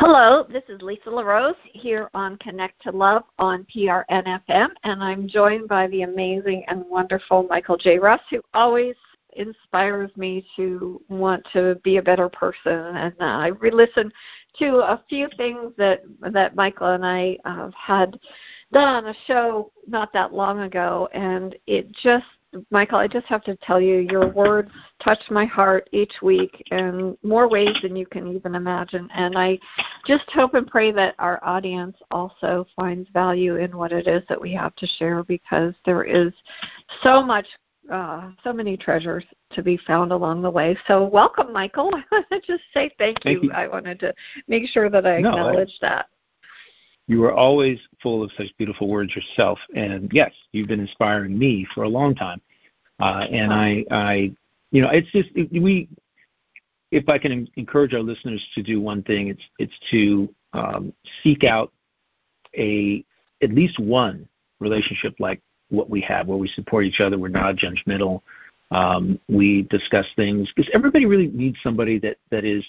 [0.00, 5.66] Hello, this is Lisa LeRose here on Connect to Love on PRNFM, and I'm joined
[5.66, 7.98] by the amazing and wonderful Michael J.
[7.98, 8.94] Russ, who always
[9.32, 12.72] inspires me to want to be a better person.
[12.72, 14.12] And uh, I re-listened
[14.60, 18.20] to a few things that that Michael and I uh, had
[18.72, 22.24] done on a show not that long ago, and it just
[22.70, 24.70] Michael, I just have to tell you, your words
[25.02, 29.08] touch my heart each week in more ways than you can even imagine.
[29.14, 29.58] And I
[30.06, 34.40] just hope and pray that our audience also finds value in what it is that
[34.40, 36.32] we have to share because there is
[37.02, 37.46] so much,
[37.92, 40.76] uh, so many treasures to be found along the way.
[40.86, 41.90] So, welcome, Michael.
[41.94, 43.50] I want to just say thank, thank you.
[43.50, 43.52] you.
[43.52, 44.14] I wanted to
[44.46, 46.06] make sure that I acknowledge no, I, that.
[47.08, 51.66] You are always full of such beautiful words yourself, and yes, you've been inspiring me
[51.74, 52.40] for a long time.
[53.00, 54.32] Uh, and I, I,
[54.70, 55.88] you know, it's just it, we.
[56.90, 61.44] If I can encourage our listeners to do one thing, it's it's to um, seek
[61.44, 61.72] out
[62.56, 63.04] a
[63.42, 64.28] at least one
[64.60, 68.22] relationship like what we have, where we support each other, we're not judgmental,
[68.70, 72.64] um, we discuss things because everybody really needs somebody that that is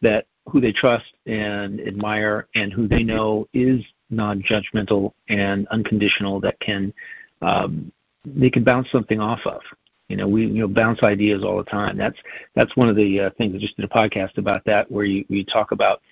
[0.00, 6.58] that who they trust and admire and who they know is non-judgmental and unconditional that
[6.60, 6.92] can
[7.40, 7.92] um,
[8.24, 9.60] they can bounce something off of.
[10.08, 11.96] You know we you know bounce ideas all the time.
[11.96, 12.18] That's
[12.54, 15.24] that's one of the uh, things i just did a podcast about that where you,
[15.28, 16.02] you talk about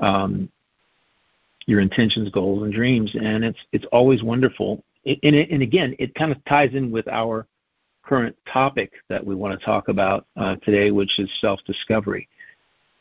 [0.00, 0.48] um,
[1.66, 4.82] your intentions goals and dreams and it's it's always wonderful.
[5.06, 7.46] And, and again it kind of ties in with our
[8.02, 12.28] current topic that we want to talk about uh, today which is self discovery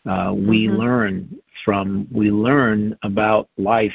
[0.06, 0.76] uh, we Mm-hmm.
[0.78, 3.94] learn from we learn about life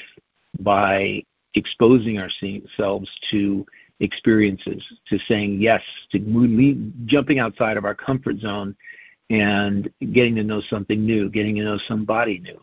[0.60, 1.22] by
[1.54, 3.66] exposing ourselves to
[4.00, 6.18] experiences, to saying yes, to
[7.06, 8.76] jumping outside of our comfort zone
[9.30, 12.62] and getting to know something new, getting to know somebody new,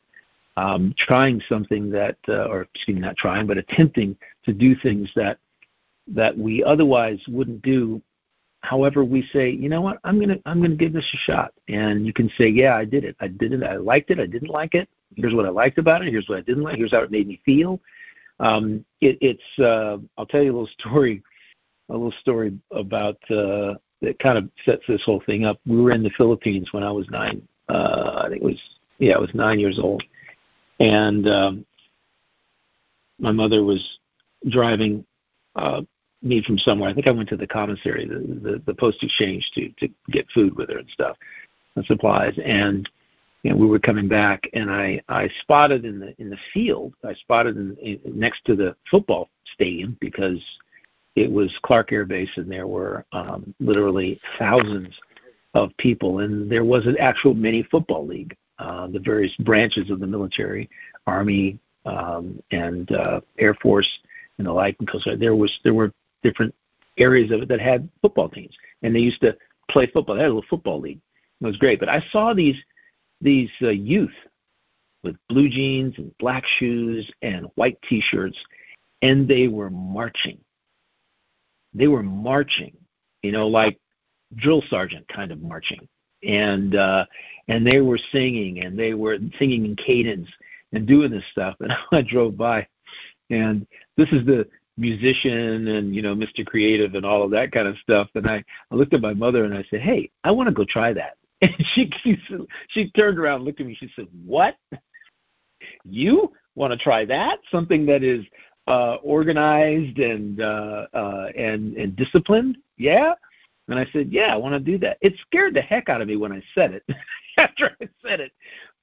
[0.58, 5.10] um, trying something that, uh, or excuse me, not trying, but attempting to do things
[5.16, 5.38] that
[6.08, 8.02] that we otherwise wouldn't do
[8.66, 10.00] however we say you know what?
[10.04, 11.54] I'm going to i'm to give this a shot.
[11.68, 13.16] And you can say yeah i did it.
[13.20, 13.64] I did it.
[13.64, 14.20] I liked it.
[14.20, 14.90] I didn't like it.
[15.16, 16.12] Here's what i liked about it.
[16.12, 16.78] Here's what i didn't like.
[16.78, 17.80] Here's how it made me feel.
[18.40, 21.24] Um it, it's uh i'll tell you a little story
[21.90, 25.60] a little story about uh that kind of sets this whole thing up.
[25.66, 28.62] We were in the philippines when i was nine uh i think it was
[29.00, 30.04] yeah i was nine years old.
[30.80, 31.66] And um
[33.20, 34.00] my mother was
[34.50, 35.06] driving
[35.56, 35.82] uh
[36.26, 36.90] me from somewhere.
[36.90, 40.30] I think I went to the commissary, the, the, the post exchange to to get
[40.34, 41.16] food with her and stuff,
[41.76, 42.38] and supplies.
[42.44, 42.90] And
[43.44, 46.94] you know, we were coming back, and I I spotted in the in the field.
[47.04, 50.44] I spotted in, in, next to the football stadium because
[51.16, 54.94] it was Clark Air Base, and there were um, literally thousands
[55.54, 58.36] of people, and there was an actual mini football league.
[58.58, 60.70] Uh, the various branches of the military,
[61.08, 63.90] Army, um, and uh, Air Force,
[64.38, 64.78] and the like.
[64.80, 65.92] Because there was there were
[66.26, 66.54] different
[66.98, 69.38] areas of it that had football teams, and they used to
[69.70, 70.16] play football.
[70.16, 71.00] They had a little football league.
[71.42, 71.80] It was great.
[71.80, 72.58] But I saw these
[73.22, 74.14] these uh, youth
[75.04, 78.38] with blue jeans and black shoes and white T-shirts,
[79.02, 80.40] and they were marching.
[81.74, 82.76] They were marching,
[83.22, 83.80] you know, like
[84.36, 85.88] drill sergeant kind of marching,
[86.24, 87.06] and uh,
[87.48, 90.30] and they were singing, and they were singing in cadence
[90.74, 91.56] and doing this stuff.
[91.62, 92.68] And I drove by,
[93.30, 94.48] and this is the
[94.78, 96.46] musician and you know Mr.
[96.46, 98.10] Creative and all of that kind of stuff.
[98.16, 100.66] And I, I looked at my mother and I said, "Hey, I want to go
[100.68, 102.18] try that." And she she
[102.70, 104.56] she turned around, looked at me, she said, "What?
[105.84, 107.40] You want to try that?
[107.52, 108.26] Something that is
[108.68, 112.58] uh, organized and uh, uh, and and disciplined?
[112.78, 113.14] Yeah."
[113.68, 116.08] And I said, "Yeah, I want to do that." It scared the heck out of
[116.08, 116.84] me when I said it.
[117.38, 118.32] After I said it,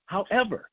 [0.06, 0.69] however,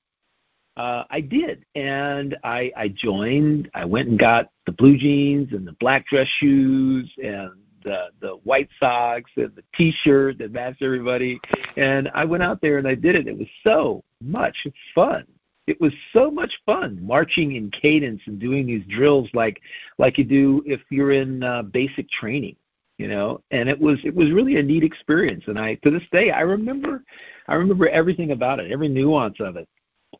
[0.79, 3.69] uh, I did, and I, I joined.
[3.74, 7.51] I went and got the blue jeans and the black dress shoes and
[7.83, 11.38] the the white socks and the T-shirt that matched everybody.
[11.75, 13.27] And I went out there and I did it.
[13.27, 14.56] It was so much
[14.95, 15.25] fun.
[15.68, 19.59] It was so much fun marching in cadence and doing these drills like
[19.98, 22.56] like you do if you're in uh, basic training
[22.98, 26.04] you know and it was it was really a neat experience and i to this
[26.12, 27.04] day i remember
[27.48, 29.69] i remember everything about it every nuance of it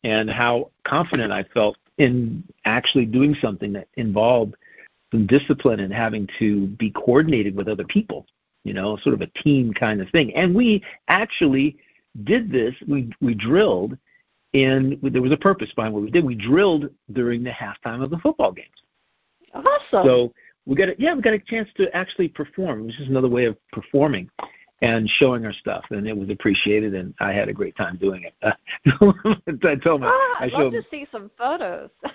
[0.04, 4.54] and how confident I felt in actually doing something that involved
[5.10, 8.26] some discipline and having to be coordinated with other people,
[8.64, 10.34] you know, sort of a team kind of thing.
[10.34, 11.76] And we actually
[12.24, 12.74] did this.
[12.86, 13.96] We we drilled
[14.52, 16.24] and there was a purpose behind what we did.
[16.24, 18.68] We drilled during the halftime of the football games.
[19.54, 20.06] Awesome.
[20.06, 20.32] So
[20.66, 22.86] we got a, yeah, we got a chance to actually perform.
[22.86, 24.28] This is another way of performing.
[24.82, 28.24] And showing our stuff, and it was appreciated, and I had a great time doing
[28.24, 28.34] it.
[28.44, 31.90] I told my, oh, I'd I love to see some photos.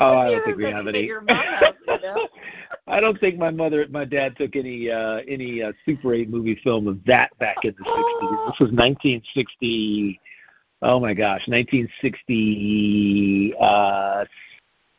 [0.00, 1.04] Oh, I don't think we have any.
[1.04, 2.28] Your mom has, you know?
[2.86, 6.60] I don't think my mother, my dad took any uh, any uh, Super 8 movie
[6.62, 7.84] film of that back in the
[8.22, 8.46] '60s.
[8.46, 10.20] This was 1960.
[10.82, 13.54] Oh my gosh, 1960.
[13.58, 14.24] Uh,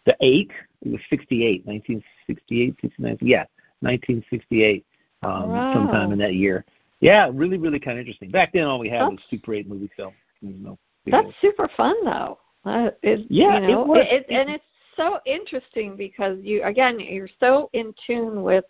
[0.06, 0.52] the eight.
[0.84, 1.66] It was 68.
[1.66, 3.18] 1968, 69.
[3.22, 3.46] Yeah,
[3.82, 4.86] 1968.
[5.24, 5.74] Um, Wow.
[5.74, 6.66] sometime in that year.
[7.00, 8.32] Yeah, really, really kind of interesting.
[8.32, 10.14] Back then, all we had was Super 8 movie film.
[10.42, 12.40] You know, That's super fun, though.
[12.66, 14.08] Uh, it, Yeah, you know, it was.
[14.10, 14.64] It, and it's
[14.96, 18.66] so interesting because you again you're so in tune with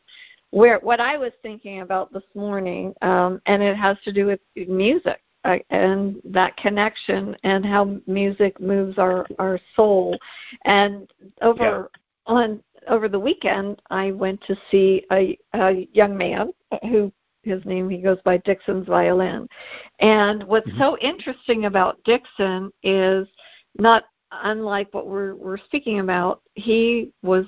[0.52, 4.40] where what I was thinking about this morning, um, and it has to do with
[4.56, 10.18] music uh, and that connection and how music moves our our soul.
[10.66, 11.10] And
[11.42, 11.90] over
[12.28, 16.52] on over the weekend, I went to see a, a young man
[16.84, 17.12] who
[17.48, 19.48] his name he goes by Dixon's Violin.
[20.00, 20.78] And what's Mhm.
[20.78, 23.28] so interesting about Dixon is
[23.80, 26.42] not unlike what we're we're speaking about.
[26.56, 27.46] He was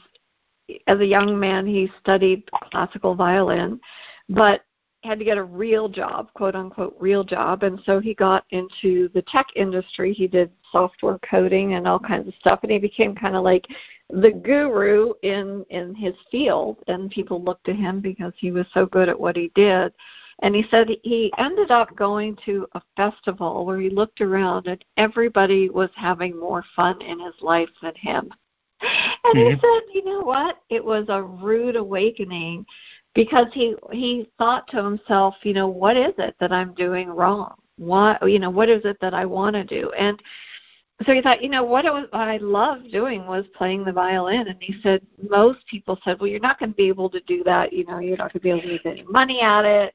[0.87, 3.79] as a young man he studied classical violin,
[4.29, 4.63] but
[5.03, 9.09] had to get a real job, quote unquote real job, and so he got into
[9.13, 10.13] the tech industry.
[10.13, 13.65] He did software coding and all kinds of stuff, and he became kind of like
[14.09, 18.85] the guru in in his field, and people looked to him because he was so
[18.85, 19.93] good at what he did.
[20.41, 24.83] And he said he ended up going to a festival where he looked around and
[24.97, 28.31] everybody was having more fun in his life than him.
[29.25, 29.59] And he Mhm.
[29.61, 30.57] said, you know what?
[30.69, 32.65] It was a rude awakening
[33.13, 37.55] because he he thought to himself, you know, what is it that I'm doing wrong?
[37.77, 39.91] Why, you know, what is it that I want to do?
[39.91, 40.21] And
[41.05, 44.47] so he thought, you know, what was I loved doing was playing the violin.
[44.47, 47.43] And he said most people said, well, you're not going to be able to do
[47.45, 47.71] that.
[47.71, 49.93] You know, you're not going to be able to make any money at it.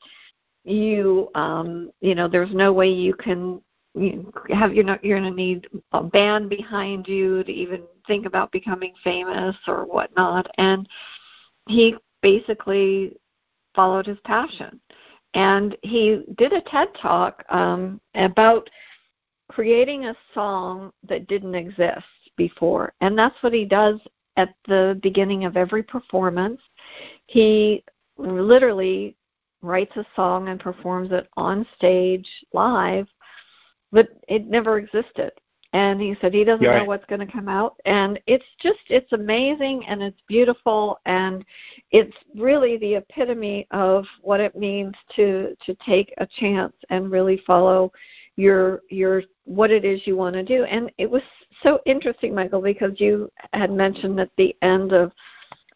[0.64, 3.60] You, um, you know, there's no way you can
[3.96, 8.26] you have you're not you're going to need a band behind you to even think
[8.26, 10.50] about becoming famous or whatnot.
[10.56, 10.88] And
[11.68, 13.16] he basically
[13.74, 14.80] followed his passion.
[15.34, 18.70] And he did a TED talk um, about
[19.54, 22.04] creating a song that didn't exist
[22.36, 22.92] before.
[23.00, 24.00] And that's what he does
[24.36, 26.60] at the beginning of every performance.
[27.26, 27.84] He
[28.16, 29.16] literally
[29.62, 33.06] writes a song and performs it on stage live,
[33.92, 35.30] but it never existed.
[35.72, 37.74] And he said he doesn't Yeah, know what's going to come out.
[37.84, 41.44] And it's just, it's amazing and it's beautiful and
[41.90, 47.42] it's really the epitome of what it means to to take a chance and really
[47.44, 47.90] follow
[48.36, 51.22] your your what it is you want to do and it was
[51.62, 55.12] so interesting michael because you had mentioned at the end of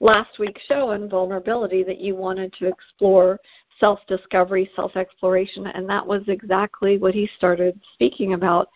[0.00, 3.38] last week's show on vulnerability that you wanted to explore
[3.78, 8.68] self discovery self exploration and that was exactly what he started speaking about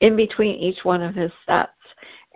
[0.00, 1.72] in between each one of his sets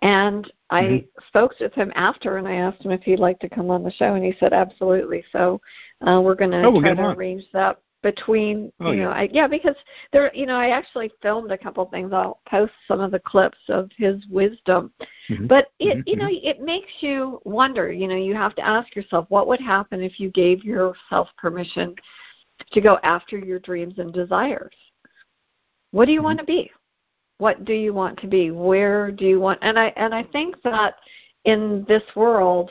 [0.03, 1.09] and I Mhm.
[1.29, 3.91] spoke with him after, and I asked him if he'd like to come on the
[3.93, 5.25] show, and he said absolutely.
[5.33, 5.61] So
[6.01, 7.17] uh, we're going to Oh, we'll try to on.
[7.17, 9.17] arrange that between Oh, you know, yeah.
[9.17, 9.75] I, yeah, because
[10.12, 12.12] there, you know, I actually filmed a couple things.
[12.12, 14.93] I'll post some of the clips of his wisdom,
[15.31, 15.49] Mhm.
[15.49, 17.91] but it, Mhm, you know, it makes you wonder.
[17.91, 21.96] You know, you have to ask yourself, what would happen if you gave yourself permission
[22.70, 24.77] to go after your dreams and desires?
[25.91, 26.25] What do you Mhm.
[26.25, 26.70] want to be?
[27.39, 30.55] what do you want to be where do you want and i and i think
[30.63, 30.94] that
[31.44, 32.70] in this world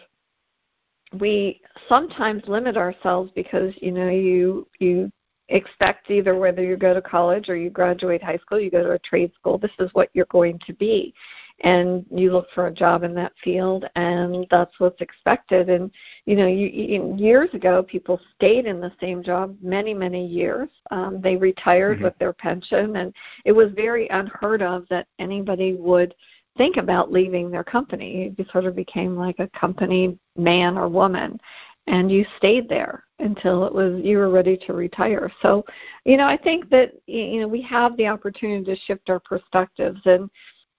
[1.20, 5.12] we sometimes limit ourselves because you know you you
[5.50, 8.92] expect either whether you go to college or you graduate high school you go to
[8.92, 11.14] a trade school this is what you're going to be.
[11.60, 15.70] And you look for a job in that field and that's what's expected.
[15.70, 15.92] And
[16.26, 20.70] you know you, you years ago people stayed in the same job many many years.
[20.92, 22.04] Um, they retired Mhm.
[22.04, 23.14] with their pension and
[23.46, 26.16] it was very unheard of that anybody would
[26.58, 28.34] think about leaving their company.
[28.38, 31.40] It sort of became like a company man or woman
[31.88, 35.64] and you stayed there until it was you were ready to retire so
[36.06, 40.00] you know i think that you know we have the opportunity to shift our perspectives
[40.06, 40.30] and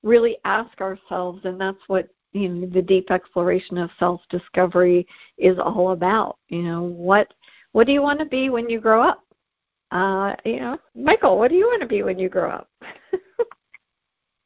[0.02, 5.06] really ask ourselves and that's what you know the deep exploration of self discovery
[5.38, 7.32] is all about you know what
[7.72, 9.22] what do you want to be when you grow up
[9.92, 12.68] uh you know michael what do you want to be when you grow up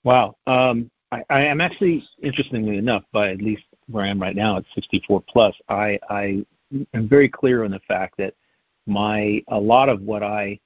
[0.04, 0.36] Wow.
[0.46, 4.56] Um, I, I am actually, interestingly enough, by at least where I am right now
[4.56, 6.44] at 64 plus, I, I
[6.94, 8.34] am very clear on the fact that
[8.86, 10.58] my a lot of what I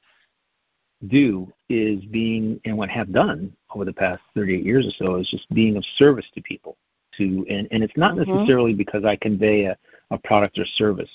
[1.08, 5.16] do is being and what I have done over the past 38 years or so
[5.16, 6.76] is just being of service to people.
[7.18, 8.26] To and, and it's not Mhm.
[8.26, 9.76] necessarily because I convey a,
[10.10, 11.10] a product or service.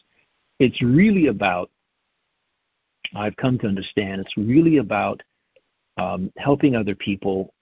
[0.60, 1.70] It's really about
[3.16, 5.24] I've come to understand it's really about
[5.98, 7.54] um, helping other people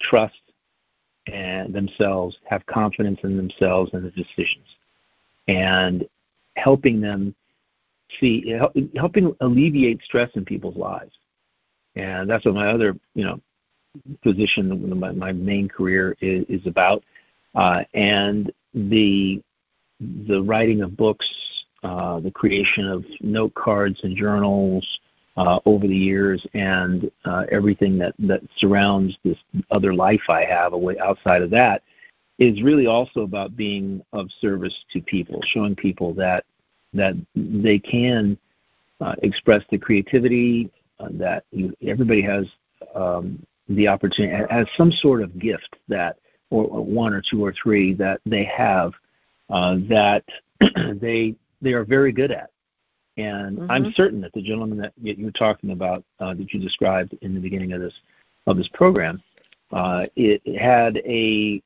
[0.00, 0.40] trust
[1.32, 4.66] and themselves, have confidence in themselves and the decisions,
[5.46, 6.08] and
[6.56, 7.34] helping them
[8.18, 8.58] see,
[8.96, 11.12] helping alleviate stress in people's lives.
[11.96, 13.40] And that's what my other, you know,
[14.22, 17.02] position, my, my main career is, is about.
[17.54, 19.42] Uh, and the
[20.00, 21.26] the writing of books,
[21.82, 24.86] uh, the creation of note cards and journals
[25.38, 29.38] uh, over the years, and uh, everything that that surrounds this
[29.70, 31.82] other life I have away outside of that,
[32.40, 36.44] is really also about being of service to people, showing people that
[36.92, 38.36] that they can
[39.00, 42.46] uh, express the creativity uh, that you, everybody has
[42.96, 46.16] um, the opportunity has some sort of gift that
[46.50, 48.92] or, or one or two or three that they have
[49.50, 50.24] uh, that
[51.00, 52.50] they they are very good at.
[53.18, 53.70] And mm-hmm.
[53.70, 57.40] I'm certain that the gentleman that you're talking about uh, that you described in the
[57.40, 57.92] beginning of this
[58.46, 59.20] of this program,
[59.72, 61.60] uh, it, it had a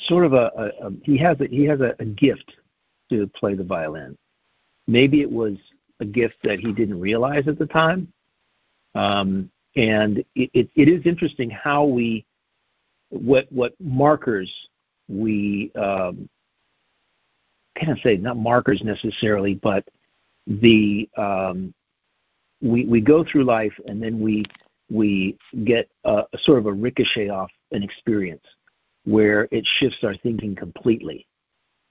[0.00, 2.56] sort of a, a, a he has a, he has a, a gift
[3.10, 4.18] to play the violin.
[4.88, 5.54] Maybe it was
[6.00, 8.12] a gift that he didn't realize at the time.
[8.96, 12.26] Um, and it, it, it is interesting how we
[13.10, 14.52] what what markers
[15.08, 16.28] we um,
[17.78, 19.84] kind of say not markers necessarily, but
[20.46, 21.74] the um,
[22.62, 24.44] we we go through life and then we
[24.90, 28.44] we get a, a sort of a ricochet off an experience
[29.04, 31.26] where it shifts our thinking completely,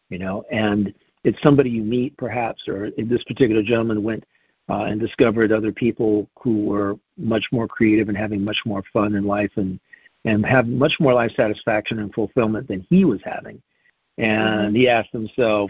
[0.10, 0.94] you know, and
[1.24, 4.24] it's somebody you meet perhaps, or this particular gentleman went
[4.70, 9.16] uh, and discovered other people who were much more creative and having much more fun
[9.16, 9.80] in life and
[10.26, 13.62] and have much more life satisfaction and fulfillment than he was having.
[14.18, 14.76] And mm-hmm.
[14.76, 15.70] he asked himself,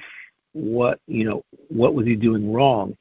[0.55, 2.95] what you know, what was he doing wrong?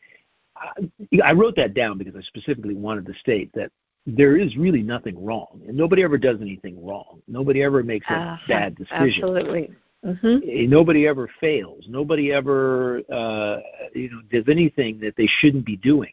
[0.57, 0.89] I,
[1.25, 3.71] I wrote that down because I specifically wanted to state that
[4.07, 7.23] there is really nothing wrong, and nobody ever does anything wrong.
[7.27, 9.25] Nobody ever makes a uh, bad decision.
[9.25, 9.71] Absolutely.
[10.05, 10.39] Mm-hmm.
[10.47, 11.85] Eh, nobody ever fails.
[11.89, 13.61] Nobody ever uh,
[13.95, 16.13] you know does anything that they shouldn't be doing.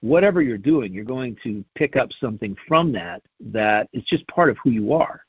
[0.00, 4.48] Whatever you're doing, you're going to pick up something from that that is just part
[4.48, 5.22] of who you are.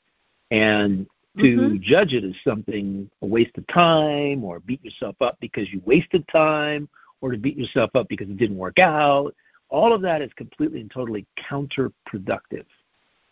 [0.52, 1.06] And
[1.38, 1.76] to mm-hmm.
[1.80, 6.26] judge it as something a waste of time or beat yourself up because you wasted
[6.28, 6.88] time
[7.20, 9.34] or to beat yourself up because it didn't work out,
[9.68, 12.64] all of that is completely and totally counterproductive.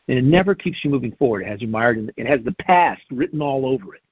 [0.09, 1.43] And it never keeps you moving forward.
[1.43, 4.03] It has you mired in, it has the past written all over it.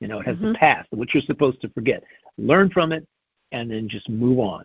[0.00, 0.52] You know, it has mm-hmm.
[0.52, 2.04] the past, which you're supposed to forget.
[2.36, 3.06] Learn from it,
[3.52, 4.64] and then just move on.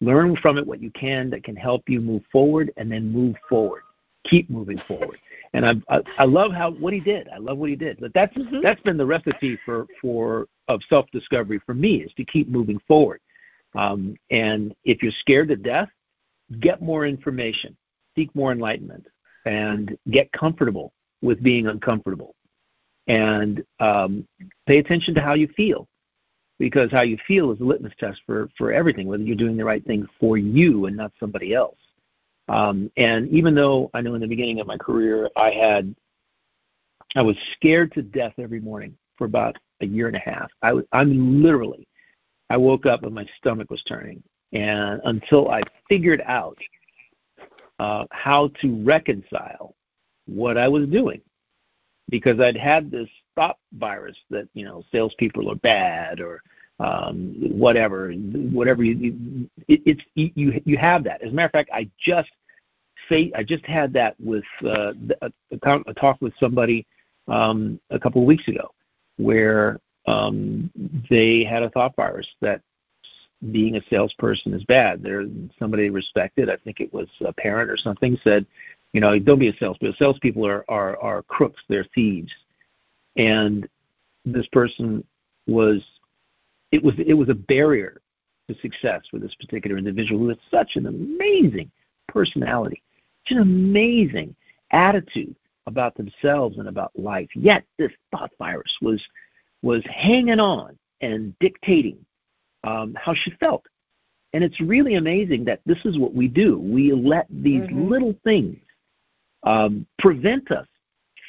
[0.00, 3.36] Learn from it what you can that can help you move forward, and then move
[3.48, 3.82] forward.
[4.24, 5.18] Keep moving forward.
[5.54, 7.28] And I, I, I love how what he did.
[7.28, 7.98] I love what he did.
[8.00, 8.60] But that's mm-hmm.
[8.62, 12.80] that's been the recipe for for of self discovery for me is to keep moving
[12.86, 13.20] forward.
[13.74, 15.88] Um, and if you're scared to death,
[16.60, 17.76] get more information,
[18.14, 19.06] seek more enlightenment,
[19.46, 20.92] and get comfortable
[21.22, 22.34] with being uncomfortable
[23.06, 24.26] and um,
[24.66, 25.88] pay attention to how you feel
[26.58, 29.64] because how you feel is a litmus test for, for everything, whether you're doing the
[29.64, 31.76] right thing for you and not somebody else.
[32.48, 35.94] Um, and even though I know in the beginning of my career I had,
[37.16, 40.50] I was scared to death every morning for about a year and a half.
[40.62, 41.86] I was, I'm literally,
[42.50, 44.22] I woke up and my stomach was turning,
[44.52, 46.58] and until I figured out
[47.78, 49.74] uh, how to reconcile
[50.26, 51.20] what I was doing
[52.10, 56.42] because I'd had this thought virus that you know salespeople are bad or
[56.80, 61.22] um, whatever, whatever you, you it, it's you you have that.
[61.22, 62.30] As a matter of fact, I just
[63.08, 66.86] say I just had that with uh, a, a, talk with somebody
[67.28, 68.72] um, a couple of weeks ago,
[69.16, 70.70] where um,
[71.08, 72.60] they had a thought virus that
[73.52, 75.02] being a salesperson is bad.
[75.02, 75.24] There,
[75.58, 78.46] somebody respected, I think it was a parent or something, said,
[78.92, 79.94] you know, don't be a salesperson.
[79.98, 82.32] Salespeople are, are, are crooks, they're thieves.
[83.16, 83.68] And
[84.24, 85.04] this person
[85.46, 85.82] was,
[86.74, 88.00] it was, it was a barrier
[88.48, 91.70] to success for this particular individual who had such an amazing
[92.08, 92.82] personality,
[93.26, 94.34] such an amazing
[94.72, 97.28] attitude about themselves and about life.
[97.34, 99.02] Yet this thought virus was
[99.62, 102.04] was hanging on and dictating
[102.64, 103.64] um, how she felt.
[104.34, 106.58] And it's really amazing that this is what we do.
[106.58, 107.88] We let these mm-hmm.
[107.88, 108.58] little things
[109.44, 110.66] um, prevent us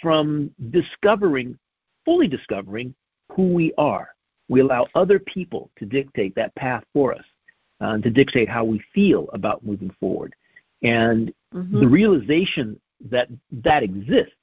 [0.02, 1.58] from discovering,
[2.04, 2.94] fully discovering
[3.32, 4.15] who we are.
[4.48, 7.26] We allow other people to dictate that path for us,
[7.82, 10.36] uh, to dictate how we feel about moving forward.
[10.84, 11.80] And mm-hmm.
[11.80, 14.34] the realization that that exists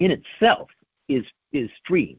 [0.00, 0.68] in itself
[1.08, 2.18] is is freeing.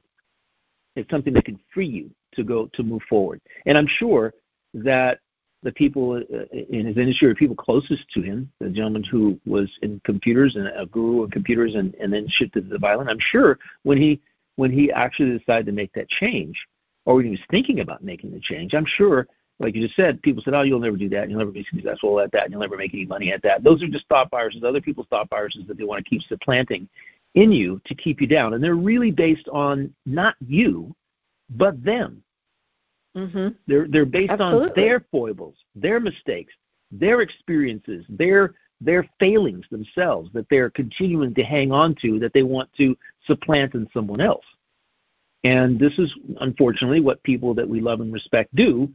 [0.96, 3.42] It's something that can free you to go to move forward.
[3.66, 4.34] And I'm sure
[4.74, 5.20] that
[5.64, 9.70] the people uh, in his industry or people closest to him, the gentleman who was
[9.82, 13.10] in computers and a guru in computers and, and then shifted to the violin.
[13.10, 14.22] I'm sure when he
[14.56, 16.58] when he actually decided to make that change,
[17.08, 19.28] or when he was thinking about making the change, I'm sure,
[19.60, 21.30] like you just said, people said, "Oh, you'll never do that.
[21.30, 22.44] You'll never be successful at that.
[22.44, 24.62] And you'll never make any money at that." Those are just thought viruses.
[24.64, 26.90] Other people's thought viruses that they want to keep supplanting
[27.36, 30.94] in you to keep you down, and they're really based on not you,
[31.52, 32.22] but them.
[33.16, 33.48] Mm-hmm.
[33.68, 34.68] They're they're based Absolutely.
[34.68, 36.54] on their foibles, their mistakes,
[36.92, 42.44] their experiences, their their failings themselves that they're continuing to hang on to that they
[42.44, 44.46] want to supplant in someone else.
[45.44, 48.92] And this is unfortunately what people that we love and respect do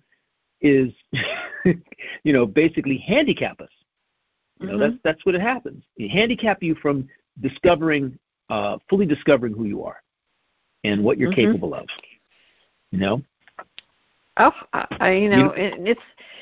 [0.61, 0.93] is
[1.65, 3.71] you know basically handicap us.
[4.61, 4.81] You know Mhm.
[4.81, 5.85] that's that's what it happens.
[5.99, 7.09] They handicap you from
[7.41, 8.19] discovering
[8.51, 10.03] uh, fully discovering who you are
[10.85, 11.35] and what you're Mhm.
[11.35, 11.87] capable of.
[12.91, 13.23] You know?
[14.37, 16.01] Oh, I, I you know, You- it, it's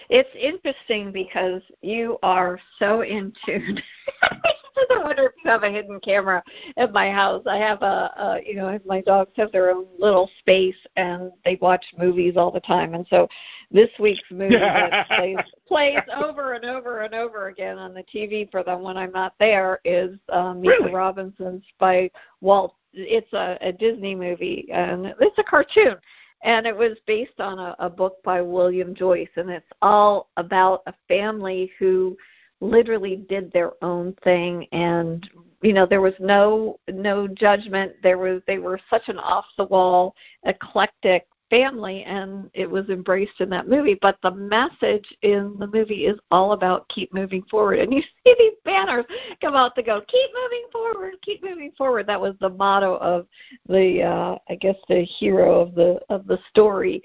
[0.08, 3.80] it's interesting because you are so in tune.
[4.90, 6.42] I wonder if you have a hidden camera
[6.76, 7.42] at my house.
[7.46, 11.58] I have a, a you know, my dogs have their own little space and they
[11.60, 12.94] watch movies all the time.
[12.94, 13.28] And so
[13.70, 18.50] this week's movie that plays plays over and over and over again on the TV
[18.50, 20.90] for them when I'm not there is um, Meet Really?
[20.90, 22.10] the Robinsons by
[22.40, 22.74] Walt.
[22.92, 25.96] It's a, a Disney movie and it's a cartoon
[26.42, 30.82] and it was based on a, a book by William Joyce, and it's all about
[30.86, 32.16] a family who
[32.60, 35.28] literally did their own thing, and
[35.62, 37.92] you know there was no no judgment.
[38.02, 40.14] There was they were such an off the wall,
[40.44, 43.98] eclectic family, and it was embraced in that movie.
[44.00, 48.34] But the message in the movie is all about keep moving forward, and you see
[48.38, 49.04] these banners
[49.40, 52.06] come out to go keep moving forward, keep moving forward.
[52.06, 53.26] That was the motto of
[53.68, 57.02] the uh I guess the hero of the of the story.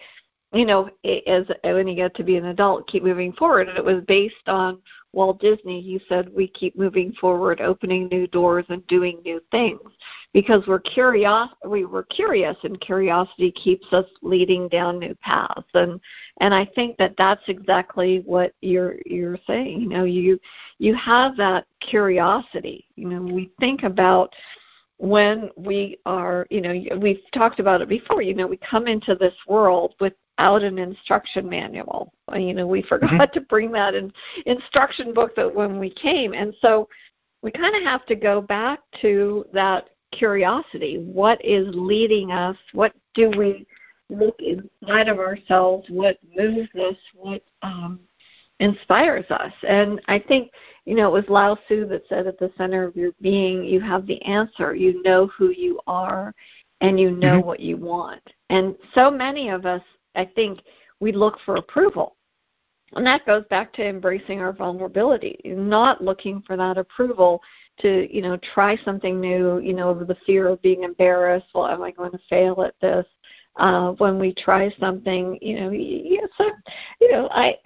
[0.55, 0.89] You know,
[1.27, 3.67] as when you get to be an adult, keep moving forward.
[3.67, 4.79] And it was based on
[5.11, 5.81] Walt Disney.
[5.81, 9.81] He said we keep moving forward, opening new doors and doing new things
[10.31, 11.49] because we're curious.
[11.65, 15.67] We were curious, and curiosity keeps us leading down new paths.
[15.73, 15.99] And
[16.39, 19.81] and I think that that's exactly what you're you're saying.
[19.81, 20.39] You know, you
[20.77, 22.85] you have that curiosity.
[22.95, 24.33] You know, we think about
[24.97, 29.13] when we are, you know, we've talked about it before, you know, we come into
[29.15, 29.93] this world
[30.37, 32.13] without an instruction manual.
[32.33, 34.11] You know, we forgot to bring that in,
[34.45, 36.33] instruction book that when we came.
[36.33, 36.87] And so
[37.41, 40.97] we kind of have to go back to that curiosity.
[40.97, 42.57] What is leading us?
[42.73, 43.65] What do we
[44.09, 45.87] look inside of ourselves?
[45.89, 46.95] What moves us?
[47.13, 47.99] What um,
[48.59, 49.53] inspires us?
[49.67, 50.51] And I think
[50.85, 53.81] you know, it was Lao Tzu that said at the center of your being, you
[53.81, 54.75] have the answer.
[54.75, 56.31] You know who you are
[56.81, 57.45] and you know Mhm.
[57.45, 58.21] what you want.
[58.49, 59.81] And so many of us,
[60.15, 60.61] I think,
[60.99, 62.15] we look for approval.
[62.93, 67.41] And that goes back to embracing our vulnerability, not looking for that approval
[67.79, 71.47] to, you know, try something new, you know, the fear of being embarrassed.
[71.53, 73.05] Well, am I going to fail at this?
[73.57, 76.51] Uh, when we try something, you know, yes, I,
[76.99, 77.57] you know, I,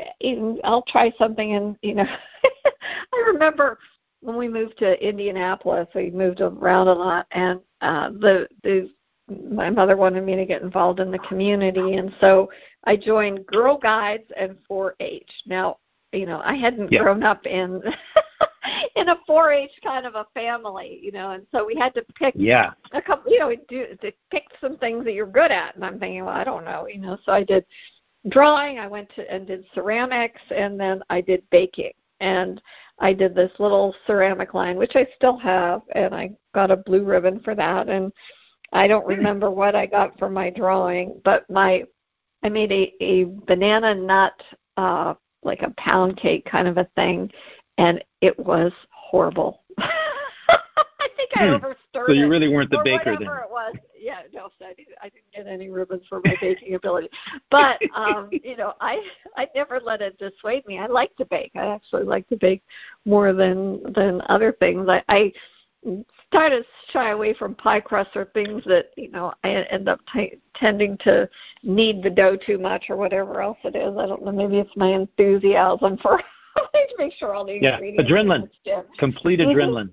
[0.64, 2.06] I'll try something, and you know,
[2.46, 3.80] I remember
[4.22, 8.90] when we moved to Indianapolis, we moved around a lot, and uh, the the
[9.50, 12.50] my mother wanted me to get involved in the community, and so
[12.86, 15.30] I joined Girl Guides and 4-H.
[15.46, 15.78] Now,
[16.12, 17.04] you know, I hadn't Yeah.
[17.04, 17.82] grown up in
[18.96, 22.34] in a 4-H kind of a family, you know, and so we had to pick
[22.38, 22.74] Yeah.
[22.92, 25.76] a couple, you know, do to pick some things that you're good at.
[25.76, 27.18] And I'm thinking, well, I don't know, you know.
[27.26, 27.66] So I did
[28.30, 28.80] drawing.
[28.80, 31.94] I went to and did ceramics, and then I did baking.
[32.22, 32.62] And
[33.00, 37.06] I did this little ceramic line, which I still have, and I got a blue
[37.06, 37.88] ribbon for that.
[37.88, 38.12] And
[38.74, 41.84] I don't remember what I got for my drawing, but my
[42.44, 44.42] I made a a banana nut,
[44.78, 47.32] uh, like a pound cake kind of a thing,
[47.78, 49.64] and it was horrible.
[51.02, 51.54] I think I Hmm.
[51.54, 53.28] overstirred So you really weren't the baker then.
[53.28, 53.76] it was.
[53.98, 57.10] Yeah, no, I didn't, I didn't get any ribbons for my baking ability.
[57.50, 59.02] But um, you know, I
[59.36, 60.78] I never let it dissuade me.
[60.78, 61.52] I like to bake.
[61.56, 62.64] I actually like to bake
[63.06, 64.88] more than than other things.
[64.90, 65.32] I, I
[66.32, 70.00] try to shy away from pie crusts or things that you know I end up
[70.14, 71.30] t- tending to
[71.64, 73.98] knead the dough too much or whatever else it is.
[73.98, 74.32] I don't know.
[74.32, 76.22] Maybe it's my enthusiasm for.
[76.56, 78.50] I need to make sure all the Yeah, ingredients adrenaline.
[78.98, 79.54] Complete Mhm.
[79.54, 79.90] adrenaline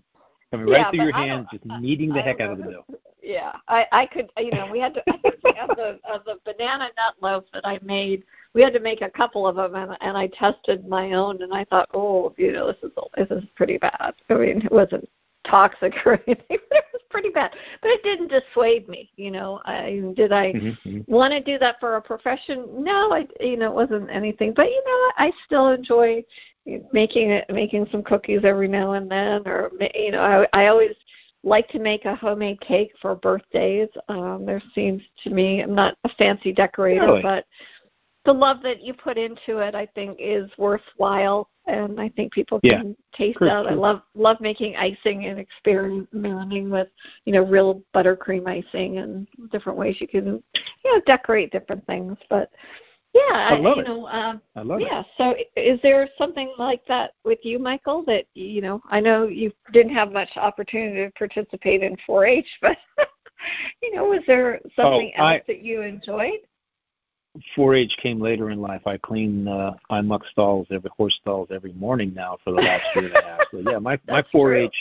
[0.51, 2.85] coming Yeah, right through your hands, just kneading the heck out of the dough.
[3.23, 6.39] Yeah, I I could you know we had to I think of the of the
[6.45, 8.25] banana nut loaf that I made.
[8.55, 11.53] We had to make a couple of them, and and I tested my own, and
[11.53, 14.15] I thought, oh, you know, this is this is pretty bad.
[14.31, 15.09] I mean, it wasn't
[15.49, 16.45] toxic or anything.
[16.49, 19.11] it was pretty bad, but it didn't dissuade me.
[19.17, 20.89] You know, I did I mm-hmm.
[20.89, 21.13] mm-hmm.
[21.13, 22.67] want to do that for a profession?
[22.73, 24.53] No, I you know it wasn't anything.
[24.55, 26.25] But you know, I still enjoy
[26.93, 30.21] making it, making some cookies every now and then, or you know,
[30.53, 30.95] I I always
[31.43, 33.89] like to make a homemade cake for birthdays.
[34.09, 37.23] Um, there seems to me I'm not a fancy decorator, really?
[37.23, 37.47] but
[38.27, 42.61] the love that you put into it, I think, is worthwhile, and I think people
[42.61, 43.17] can yeah.
[43.17, 43.67] taste that.
[43.67, 46.89] I love love making icing and experimenting with,
[47.25, 50.43] you know, real buttercream icing and different ways you can,
[50.85, 52.17] you know, decorate different things.
[52.29, 52.51] But
[53.15, 53.89] yeah, I love you it.
[53.89, 55.01] know, um, I love yeah.
[55.01, 55.07] it.
[55.17, 58.05] So, is there something like that with you, Michael?
[58.07, 62.77] That you know, I know you didn't have much opportunity to participate in 4-H, but
[63.83, 66.41] you know, was there something oh, else I, that you enjoyed?
[67.57, 68.83] 4-H came later in life.
[68.87, 72.85] I clean uh, I muck stalls every horse stalls every morning now for the last
[72.95, 73.41] year and a half.
[73.51, 74.75] So yeah, my my 4-H,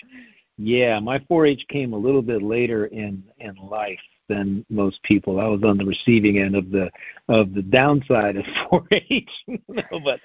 [0.57, 5.39] yeah, my 4-H came a little bit later in in life than most people.
[5.39, 6.89] I was on the receiving end of the
[7.29, 9.29] of the downside of 4-H.
[9.67, 10.19] no, but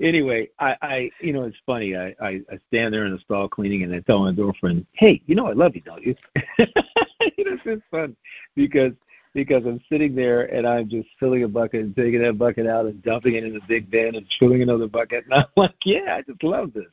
[0.00, 1.96] anyway, I, I you know it's funny.
[1.96, 5.22] I, I I stand there in the stall cleaning and I tell my girlfriend, "Hey,
[5.26, 6.14] you know I love you, don't you?"
[6.58, 8.16] you know it's just fun
[8.54, 8.92] because
[9.34, 12.86] because I'm sitting there and I'm just filling a bucket and taking that bucket out
[12.86, 15.24] and dumping it in the big bin and filling another bucket.
[15.24, 16.84] And I'm like, yeah, I just love this.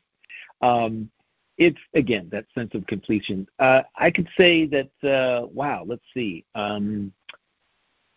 [0.62, 1.10] Um,
[1.58, 3.47] it's again that sense of completion.
[3.60, 5.84] Uh, I could say that uh, wow.
[5.86, 6.43] Let's see.
[6.56, 7.12] Um,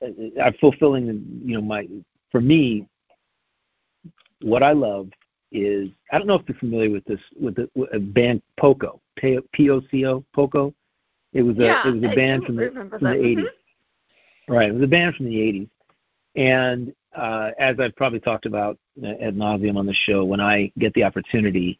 [0.03, 1.87] I'm fulfilling, you know, my
[2.33, 2.89] for me.
[4.43, 5.09] What I love
[5.53, 9.01] is I don't know if you're familiar with this with the with a band Poco
[9.17, 9.39] P
[9.71, 10.75] O C O Poco.
[11.33, 13.37] It was a yeah, it was a band from the from the 80s.
[13.37, 13.45] Mm-hmm.
[14.49, 15.69] Right, it was a band from the 80s,
[16.37, 20.93] and uh, as I've probably talked about ad nauseum on the show, when I get
[20.95, 21.79] the opportunity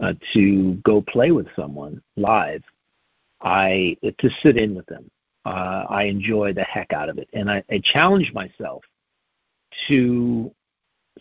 [0.00, 2.62] uh, to go play with someone live,
[3.40, 5.10] I to sit in with them.
[5.44, 8.82] Uh, I enjoy the heck out of it, and I, I challenge myself
[9.88, 10.50] to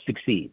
[0.06, 0.52] succeed.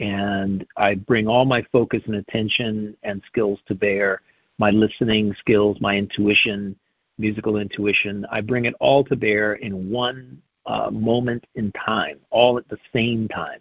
[0.00, 4.22] And I bring all my focus and attention and skills to bear,
[4.58, 6.76] my listening skills, my intuition,
[7.18, 8.26] musical intuition.
[8.30, 12.78] I bring it all to bear in one uh, moment in time, all at the
[12.92, 13.60] same time.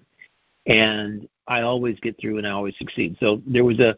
[0.66, 3.18] And I always get through and I always succeed.
[3.20, 3.98] So there was a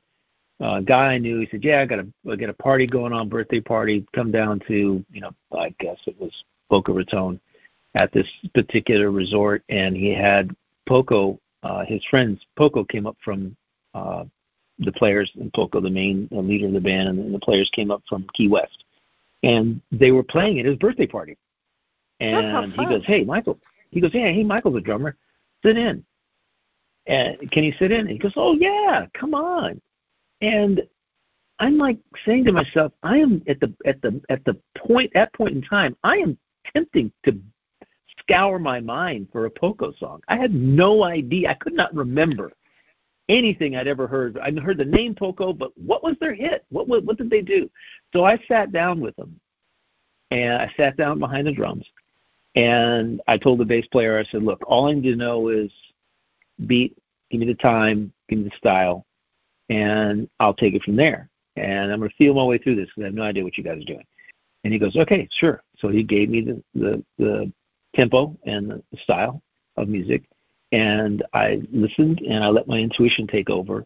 [0.59, 1.39] uh, guy I knew.
[1.39, 4.05] He said, "Yeah, I got a I got a party going on, birthday party.
[4.15, 6.31] Come down to you know, I guess it was
[6.69, 7.39] Boca Raton,
[7.93, 10.55] at this particular resort, and he had
[10.87, 11.39] Poco.
[11.61, 13.55] Uh, his friends Poco came up from
[13.93, 14.23] uh,
[14.79, 17.91] the players, and Poco, the main uh, leader of the band, and the players came
[17.91, 18.85] up from Key West,
[19.45, 21.38] and they were playing at his birthday party.
[22.19, 23.60] And he goes, "Hey, Michael."
[23.91, 25.15] He goes, "Yeah, hey, Michael's a drummer.
[25.63, 26.03] Sit in."
[27.08, 28.01] And can you sit in?
[28.01, 29.81] And he goes, Oh yeah, come on.
[30.41, 30.81] And
[31.60, 35.34] I'm like saying to myself, I am at the at the at the point at
[35.34, 36.38] point in time, I am
[36.73, 37.39] tempting to
[38.19, 40.21] scour my mind for a Poco song.
[40.27, 41.51] I had no idea.
[41.51, 42.51] I could not remember
[43.29, 44.38] anything I'd ever heard.
[44.39, 46.65] I'd heard the name Poco, but what was their hit?
[46.69, 47.69] What what, what did they do?
[48.13, 49.39] So I sat down with them,
[50.31, 51.85] and I sat down behind the drums,
[52.55, 55.71] and I told the bass player, I said, "Look, all I need to know is
[56.67, 56.97] beat,
[57.29, 59.05] give me the time, give me the style,
[59.69, 61.29] and I'll take it from there.
[61.55, 63.57] And I'm going to feel my way through this because I have no idea what
[63.57, 64.05] you guys are doing.
[64.63, 65.63] And he goes, okay, sure.
[65.77, 67.51] So he gave me the, the, the
[67.95, 69.41] tempo and the style
[69.77, 70.23] of music,
[70.75, 73.85] and I listened and I let my intuition take over.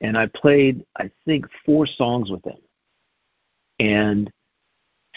[0.00, 2.58] And I played, I think, four songs with him,
[3.80, 4.30] and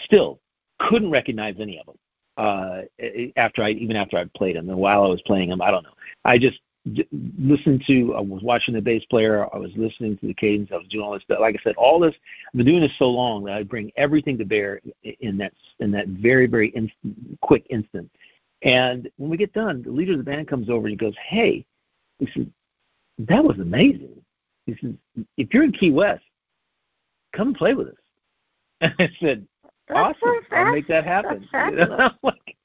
[0.00, 0.40] still
[0.80, 1.96] couldn't recognize any of them.
[2.36, 2.80] Uh,
[3.36, 5.84] after I, even after I played them, and while I was playing them, I don't
[5.84, 5.94] know.
[6.24, 6.58] I just
[7.38, 10.78] listened to, I was watching the bass player, I was listening to the cadence, I
[10.78, 11.38] was doing all this stuff.
[11.40, 12.14] Like I said, all this,
[12.48, 14.80] I've been doing this so long that I bring everything to bear
[15.20, 18.10] in that in that very very instant, quick instant.
[18.62, 21.16] And when we get done, the leader of the band comes over and he goes,
[21.18, 21.64] "Hey,"
[22.18, 22.46] he says,
[23.18, 24.22] "That was amazing."
[24.66, 24.94] He says,
[25.36, 26.24] "If you're in Key West,
[27.34, 27.94] come play with us."
[28.80, 29.46] And I said,
[29.90, 32.10] "Awesome, I'll make that happen." You know?
[32.22, 32.56] like,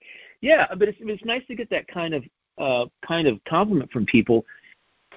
[0.41, 2.23] yeah, but it's it's nice to get that kind of
[2.57, 4.45] uh, kind of compliment from people.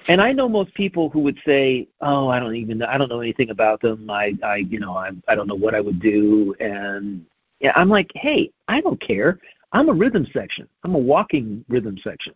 [0.07, 3.21] And I know most people who would say, "Oh, I don't even I don't know
[3.21, 4.09] anything about them.
[4.09, 7.23] I I you know I I don't know what I would do." And
[7.59, 9.39] yeah, I'm like, "Hey, I don't care.
[9.73, 10.67] I'm a rhythm section.
[10.83, 12.33] I'm a walking rhythm section.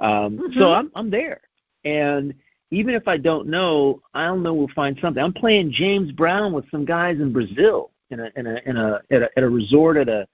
[0.00, 0.58] Um, mm-hmm.
[0.58, 1.40] So I'm I'm there.
[1.84, 2.34] And
[2.70, 5.22] even if I don't know, I'll know we'll find something.
[5.22, 9.00] I'm playing James Brown with some guys in Brazil in a in a in a
[9.10, 10.26] at a, at a resort at a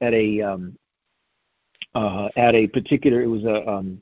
[0.00, 0.78] at a um
[1.94, 3.22] uh, at a particular.
[3.22, 4.00] It was a um,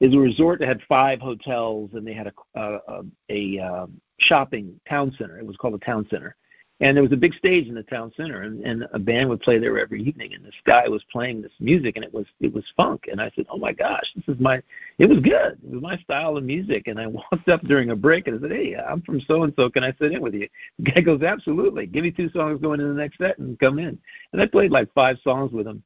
[0.00, 3.58] it was a resort that had five hotels, and they had a a, a, a
[3.60, 5.38] um, shopping town center.
[5.38, 6.36] It was called a town center,
[6.80, 9.40] and there was a big stage in the town center and, and a band would
[9.40, 12.52] play there every evening and this guy was playing this music and it was it
[12.52, 13.06] was funk.
[13.10, 14.62] And i said oh my gosh this is my
[14.98, 15.58] it was good.
[15.62, 16.86] It was my style of music.
[16.86, 19.52] And i walked up during a break and i said hey i'm from so and
[19.56, 20.48] so can i sit in with you?
[20.78, 21.86] The guy goes absolutely.
[21.86, 23.98] Give me two songs going in the next set and come in.
[24.32, 25.82] And i played like five songs with him.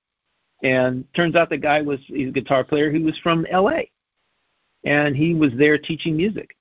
[0.63, 3.81] And turns out the guy was he's a guitar player who was from la
[4.85, 6.57] and he was there teaching music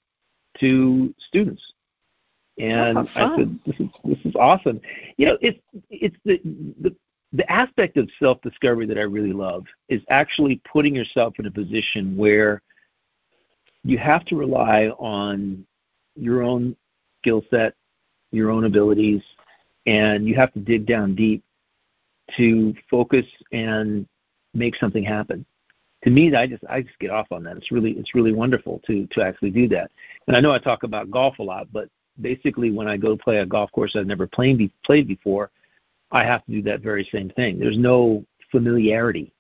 [0.60, 1.74] to students
[2.58, 4.80] and oh, I said, "This is this is awesome."
[5.18, 6.40] You know, it's it's the
[6.82, 6.96] the
[7.34, 11.52] the aspect of self discovery that I really love is actually putting yourself in a
[11.52, 12.62] position where
[13.84, 15.66] you have to rely on
[16.16, 16.76] your own
[17.20, 17.74] skill set,
[18.32, 19.22] your own abilities,
[19.88, 21.44] and you have to dig down deep
[22.38, 24.08] to focus and
[24.54, 25.46] make something happen.
[26.04, 27.58] To me, I just I just get off on that.
[27.58, 29.90] It's really it's really wonderful to to actually do that.
[30.28, 31.90] And I know I talk about golf a lot, but
[32.22, 35.52] basically when I go play a golf course I've never played played before,
[36.12, 37.60] I have to do that very same thing.
[37.60, 39.34] There's no familiarity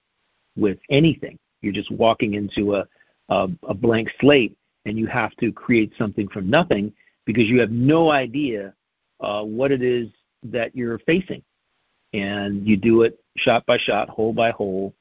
[0.55, 1.38] with anything.
[1.62, 2.88] You're just walking into a
[3.29, 4.55] a, a blank slate,
[4.86, 6.93] and you have to create something from nothing
[7.25, 8.73] because you have no idea
[9.21, 10.09] uh, what it is
[10.43, 11.41] that you're facing,
[12.13, 14.93] and you do it shot by shot, hole by hole.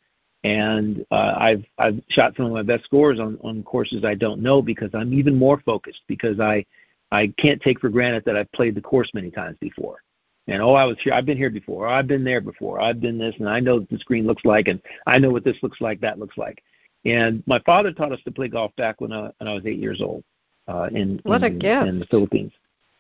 [0.45, 4.43] And uh, I've I've shot some of my best scores on on courses I don't
[4.43, 6.65] know because I'm even more focused because I
[7.13, 10.03] I can't take for granted that I've played the course many times before.
[10.49, 11.13] And oh, I was here.
[11.13, 11.87] I've been here before.
[11.87, 12.81] I've been there before.
[12.81, 15.45] I've been this, and I know what the screen looks like, and I know what
[15.45, 16.63] this looks like, that looks like.
[17.05, 19.79] And my father taught us to play golf back when I, when I was eight
[19.79, 20.25] years old.
[20.67, 21.87] Uh, in what in, a gift.
[21.87, 22.53] in the Philippines.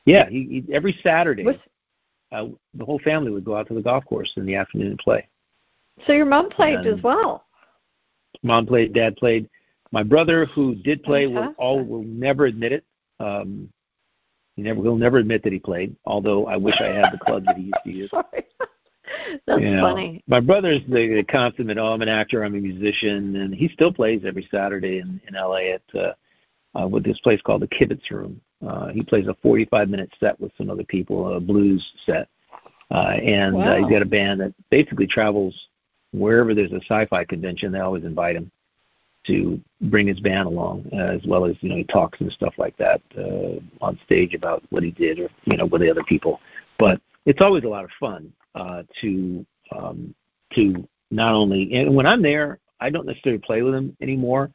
[0.05, 1.47] Yeah, he, he every Saturday,
[2.33, 4.99] uh, the whole family would go out to the golf course in the afternoon and
[4.99, 5.27] play.
[6.07, 7.45] So your mom played and as well.
[8.43, 9.49] Mom played, dad played.
[9.91, 12.85] My brother, who did play, will all will never admit it.
[13.21, 13.69] Um,
[14.63, 17.45] he never will never admit that he played, although I wish I had the club
[17.47, 18.11] that he used to use.
[18.11, 18.27] Sorry.
[19.47, 20.23] That's you know, funny.
[20.27, 21.77] My brother's the, the consummate.
[21.77, 22.45] Oh, I'm an actor.
[22.45, 26.89] I'm a musician, and he still plays every Saturday in, in LA at uh, uh,
[26.89, 28.41] with this place called the Kibitz Room.
[28.67, 32.29] Uh, he plays a 45 minute set with some other people, a blues set,
[32.91, 33.73] uh, and wow.
[33.73, 35.55] uh, he's got a band that basically travels
[36.13, 37.73] wherever there's a sci-fi convention.
[37.73, 38.51] They always invite him
[39.27, 42.55] to bring his band along, uh, as well as you know he talks and stuff
[42.59, 46.05] like that uh, on stage about what he did or you know with the other
[46.05, 46.41] people.
[46.79, 50.15] But it's always a lot of fun uh, to um,
[50.55, 54.51] to not only and when I'm there, I don't necessarily play with him anymore.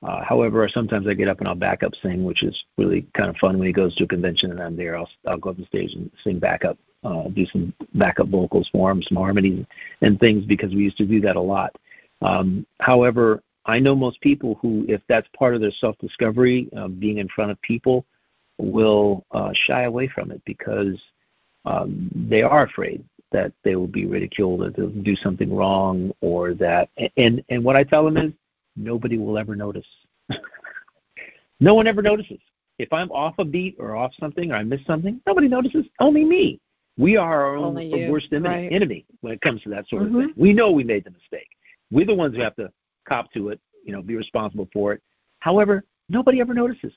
[0.00, 3.28] Uh, however, sometimes I get up and I'll back up sing, which is really kind
[3.28, 4.96] of fun when he goes to a convention and I'm there.
[4.96, 8.90] I'll I'll go up on stage and sing backup, uh, do some backup vocals for
[8.90, 9.64] him, some harmonies
[10.00, 11.74] and things because we used to do that a lot.
[12.22, 16.88] Um, however, I know most people who, if that's part of their self discovery, uh,
[16.88, 18.06] being in front of people,
[18.56, 21.00] will uh, shy away from it because
[21.66, 26.54] um, they are afraid that they will be ridiculed or they'll do something wrong or
[26.54, 26.88] that.
[27.18, 28.32] And, and what I tell them is
[28.74, 29.86] nobody will ever notice.
[31.60, 32.40] no one ever notices.
[32.78, 35.84] If I'm off a beat or off something or I miss something, nobody notices.
[36.00, 36.58] Only me.
[36.96, 37.74] We are our own
[38.10, 38.72] worst enemy, right.
[38.72, 40.16] enemy when it comes to that sort mm-hmm.
[40.16, 40.34] of thing.
[40.36, 41.48] We know we made the mistake.
[41.90, 42.72] We're the ones who have to
[43.08, 45.02] cop to it, you know, be responsible for it.
[45.40, 46.92] However, nobody ever notices.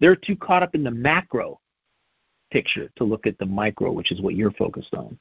[0.00, 1.60] They're too caught up in the macro
[2.50, 5.18] picture to look at the micro, which is what you're focused on.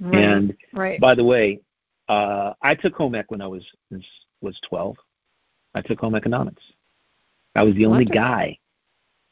[0.00, 0.14] Right.
[0.14, 1.00] And right.
[1.00, 1.60] by the way,
[2.08, 3.64] uh, I took home ec when I was
[4.40, 4.96] was 12.
[5.74, 6.62] I took home economics.
[7.54, 8.58] I was the only guy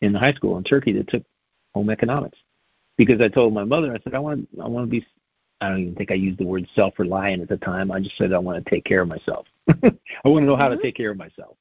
[0.00, 1.24] in the high school in Turkey that took
[1.74, 2.38] home economics
[2.96, 5.04] because I told my mother, I said, I want I want to be
[5.62, 7.92] I don't even think I used the word self reliant at the time.
[7.92, 9.46] I just said I want to take care of myself.
[9.68, 10.76] I want to know how mm-hmm.
[10.76, 11.56] to take care of myself.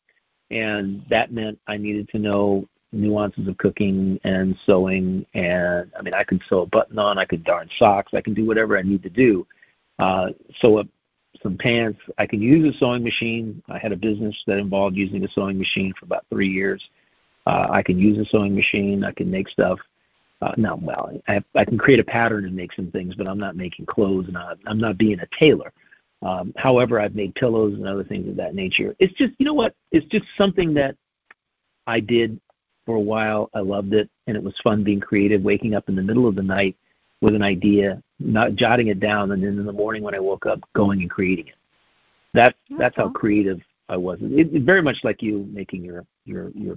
[0.50, 6.14] And that meant I needed to know nuances of cooking and sewing and I mean
[6.14, 8.82] I could sew a button on, I could darn socks, I can do whatever I
[8.82, 9.48] need to do.
[10.00, 10.88] Uh sew up
[11.42, 12.00] some pants.
[12.18, 13.64] I can use a sewing machine.
[13.70, 16.84] I had a business that involved using a sewing machine for about three years.
[17.48, 19.04] Uh, I can use a sewing machine.
[19.04, 19.80] I can make stuff
[20.42, 23.38] uh, no, well, I, I can create a pattern and make some things, but I'm
[23.38, 25.72] not making clothes and I, I'm not being a tailor.
[26.24, 28.96] Um, however, I've made pillows and other things of that nature.
[29.00, 29.76] It's just, you know what?
[29.92, 30.96] It's just something that
[31.88, 32.40] I did
[32.86, 33.50] for a while.
[33.54, 35.42] I loved it, and it was fun being creative.
[35.42, 36.76] Waking up in the middle of the night
[37.22, 40.46] with an idea, not jotting it down, and then in the morning when I woke
[40.46, 41.56] up, going and creating it.
[42.34, 44.20] That's that's how creative I was.
[44.22, 46.76] It, it, very much like you making your your your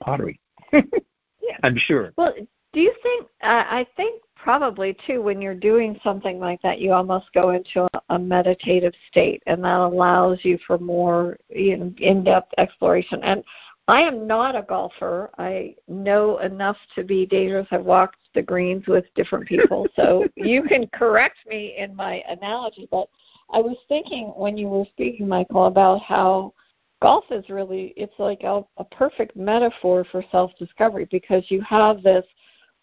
[0.00, 0.38] pottery.
[0.72, 0.82] yeah.
[1.62, 2.12] I'm sure.
[2.16, 2.34] Well,
[2.72, 3.26] do you think?
[3.42, 7.82] Uh, I think probably too when you're doing something like that, you almost go into
[7.94, 13.20] a, a meditative state, and that allows you for more you know, in-depth exploration.
[13.22, 13.44] And
[13.88, 15.30] I am not a golfer.
[15.38, 17.66] I know enough to be dangerous.
[17.70, 22.88] I've walked the greens with different people, so you can correct me in my analogy.
[22.90, 23.08] But
[23.50, 26.54] I was thinking when you were speaking, Michael, about how
[27.02, 32.02] golf is really it's like a, a perfect metaphor for self discovery because you have
[32.02, 32.24] this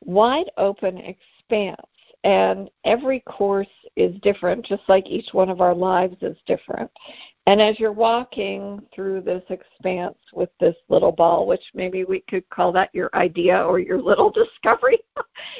[0.06, 1.82] wide open expanse
[2.24, 6.92] and every course is different just like each one of our lives is different
[7.50, 12.48] and as you're walking through this expanse with this little ball, which maybe we could
[12.52, 15.00] call that your idea or your little discovery,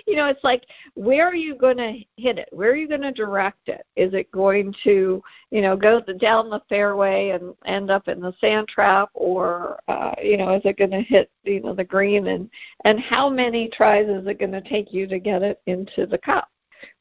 [0.06, 2.48] you know, it's like, where are you going to hit it?
[2.52, 3.88] Where are you going to direct it?
[3.96, 8.36] Is it going to, you know, go down the fairway and end up in the
[8.40, 12.28] sand trap, or, uh, you know, is it going to hit, you know, the green?
[12.28, 12.52] And
[12.86, 16.20] and how many tries is it going to take you to get it into the
[16.20, 16.50] cup?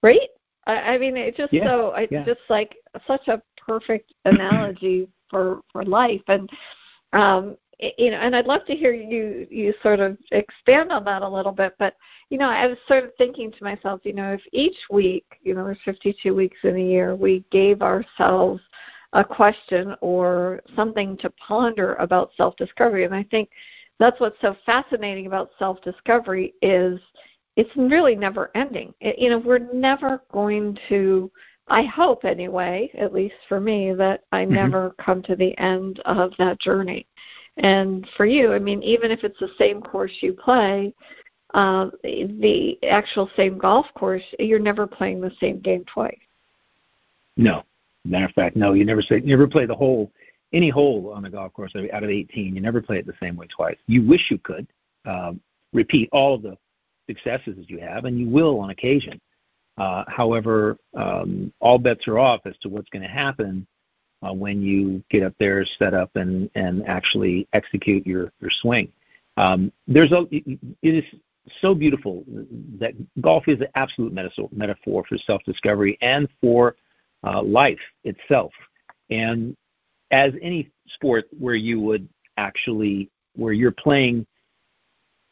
[0.02, 0.30] Right?
[0.68, 2.24] I, I mean, it's just yeah, so it's yeah.
[2.24, 6.50] just like such a perfect analogy for for life, and
[7.12, 11.22] um, you know, and I'd love to hear you you sort of expand on that
[11.22, 11.74] a little bit.
[11.78, 11.94] But
[12.30, 15.54] you know, I was sort of thinking to myself, you know, if each week, you
[15.54, 18.60] know, there's 52 weeks in a year, we gave ourselves
[19.12, 23.50] a question or something to ponder about self-discovery, and I think
[23.98, 27.00] that's what's so fascinating about self-discovery is
[27.56, 28.94] it's really never ending.
[29.00, 31.30] It, you know, we're never going to
[31.70, 34.54] I hope anyway, at least for me, that I mm-hmm.
[34.54, 37.06] never come to the end of that journey.
[37.58, 40.94] And for you, I mean, even if it's the same course you play,
[41.54, 46.18] uh, the actual same golf course, you're never playing the same game twice.
[47.36, 47.64] No,
[48.04, 48.72] matter of fact, no.
[48.74, 50.12] You never say, you never play the whole,
[50.52, 52.54] any hole on a golf course out of 18.
[52.54, 53.76] You never play it the same way twice.
[53.86, 54.66] You wish you could
[55.04, 55.40] um,
[55.72, 56.56] repeat all of the
[57.06, 59.20] successes that you have, and you will on occasion.
[59.78, 63.66] Uh, however, um, all bets are off as to what's going to happen
[64.22, 66.50] uh, when you get up there, set up, and,
[66.86, 68.90] actually execute your, swing.
[69.36, 71.04] Um, it is
[71.60, 72.24] so beautiful
[72.80, 76.74] that golf is an absolute metaphor for self-discovery and for
[77.24, 78.52] uh, life itself.
[79.10, 79.56] And
[80.10, 84.26] as any sport where you would actually, where you're playing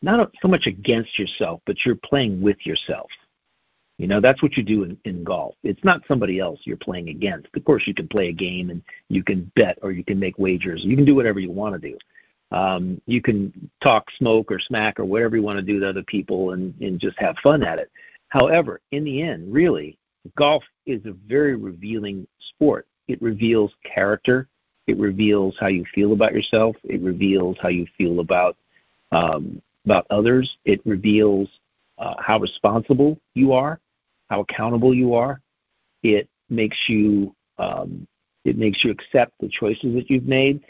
[0.02, 3.10] not so much against yourself, but you're playing with yourself.
[3.98, 5.54] You know, that's what you do in, in golf.
[5.62, 7.48] It's not somebody else you're playing against.
[7.54, 10.38] Of course, you can play a game and you can bet or you can make
[10.38, 10.82] wagers.
[10.84, 11.96] You can do whatever you want to do.
[12.52, 16.02] Um, you can talk smoke or smack or whatever you want to do to other
[16.02, 17.90] people and, and just have fun at it.
[18.28, 19.98] However, in the end, really,
[20.36, 22.86] golf is a very revealing sport.
[23.08, 24.46] It reveals character.
[24.86, 26.76] It reveals how you feel about yourself.
[26.84, 28.56] It reveals how you feel about
[29.10, 30.56] um, about others.
[30.64, 31.48] It reveals
[31.98, 33.80] uh, how responsible you are
[34.28, 35.40] how accountable you are.
[36.02, 38.06] It makes you um,
[38.44, 40.62] it makes you accept the choices that you've made.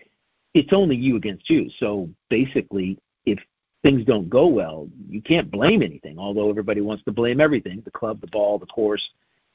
[0.54, 1.68] It's only you against you.
[1.78, 3.38] So basically, if
[3.82, 6.18] things don't go well, you can't blame anything.
[6.18, 9.06] Although everybody wants to blame everything: the club, the ball, the course,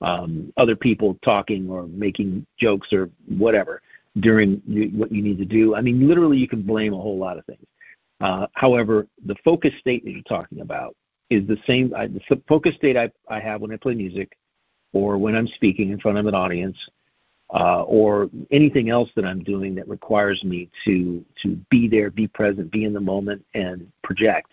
[0.02, 3.82] um, other people talking or making jokes or whatever
[4.20, 4.62] during
[4.94, 5.76] what you need to do.
[5.76, 7.66] I mean, literally, you can blame a whole lot of things.
[8.20, 10.96] Uh, however, the focus state that you're talking about
[11.32, 11.94] is the same.
[11.96, 14.38] I, the focus state I, I have when I play music,
[14.94, 16.78] or when I'm speaking in front of an audience,
[17.54, 22.28] uh, or anything else that I'm doing that requires me to to be there, be
[22.28, 24.52] present, be in the moment, and project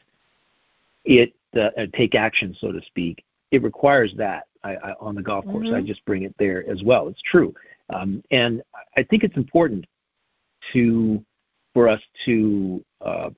[1.05, 3.25] it, uh, take action, so to speak.
[3.51, 5.67] It requires that I, I, on the golf course.
[5.67, 5.77] Mm-hmm.
[5.77, 7.09] I just bring it there as well.
[7.09, 7.53] It's true,
[7.91, 8.63] um, and
[8.97, 9.85] I think it's important
[10.73, 11.25] to
[11.75, 13.31] for us to uh,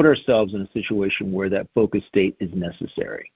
[0.00, 3.30] put ourselves in a situation where that focus state is necessary,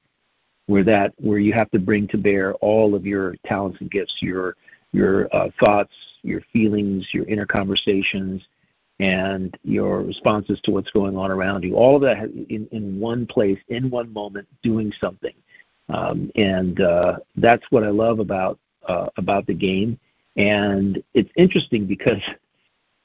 [0.65, 4.15] where that where you have to bring to bear all of your talents and gifts,
[4.21, 4.57] your
[4.93, 8.43] your uh, thoughts, your feelings, your inner conversations,
[8.99, 11.75] and your responses to what's going on around you.
[11.75, 15.35] All of that in, in one place, in one moment, doing something.
[15.91, 19.99] Um, and uh, that's what I love about uh, about the game.
[20.39, 22.23] And it's interesting because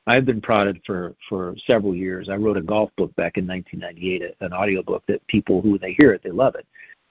[0.08, 2.30] I've been prodded for for several years.
[2.30, 5.94] I wrote a golf book back in 1998, an audio book that people who they
[5.94, 6.66] hear it they love it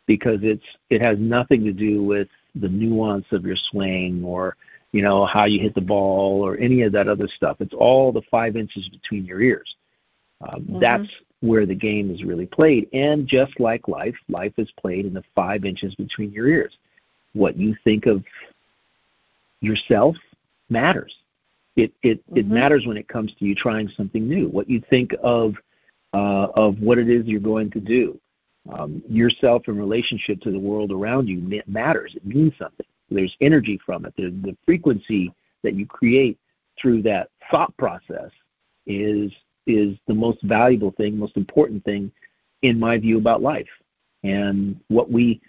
[0.06, 4.56] because it's it has nothing to do with the nuance of your swing or
[4.92, 7.58] you know how you hit the ball or any of that other stuff.
[7.60, 9.76] It's all the five inches between your ears.
[10.40, 10.80] Um, mm-hmm.
[10.80, 11.08] That's
[11.40, 12.88] where the game is really played.
[12.92, 16.76] And just like life, life is played in the five inches between your ears.
[17.32, 18.24] What you think of
[19.60, 20.16] yourself
[20.68, 21.14] matters.
[21.78, 22.38] It it, mm-hmm.
[22.38, 24.48] it matters when it comes to you trying something new.
[24.48, 25.54] What you think of
[26.12, 28.20] uh, of what it is you're going to do.
[28.70, 32.12] Um, yourself in relationship to the world around you matters.
[32.14, 32.84] It means something.
[33.10, 34.12] There's energy from it.
[34.16, 36.36] The, the frequency that you create
[36.80, 38.30] through that thought process
[38.86, 39.32] is
[39.66, 42.10] is the most valuable thing, most important thing,
[42.62, 43.68] in my view about life.
[44.24, 45.40] And what we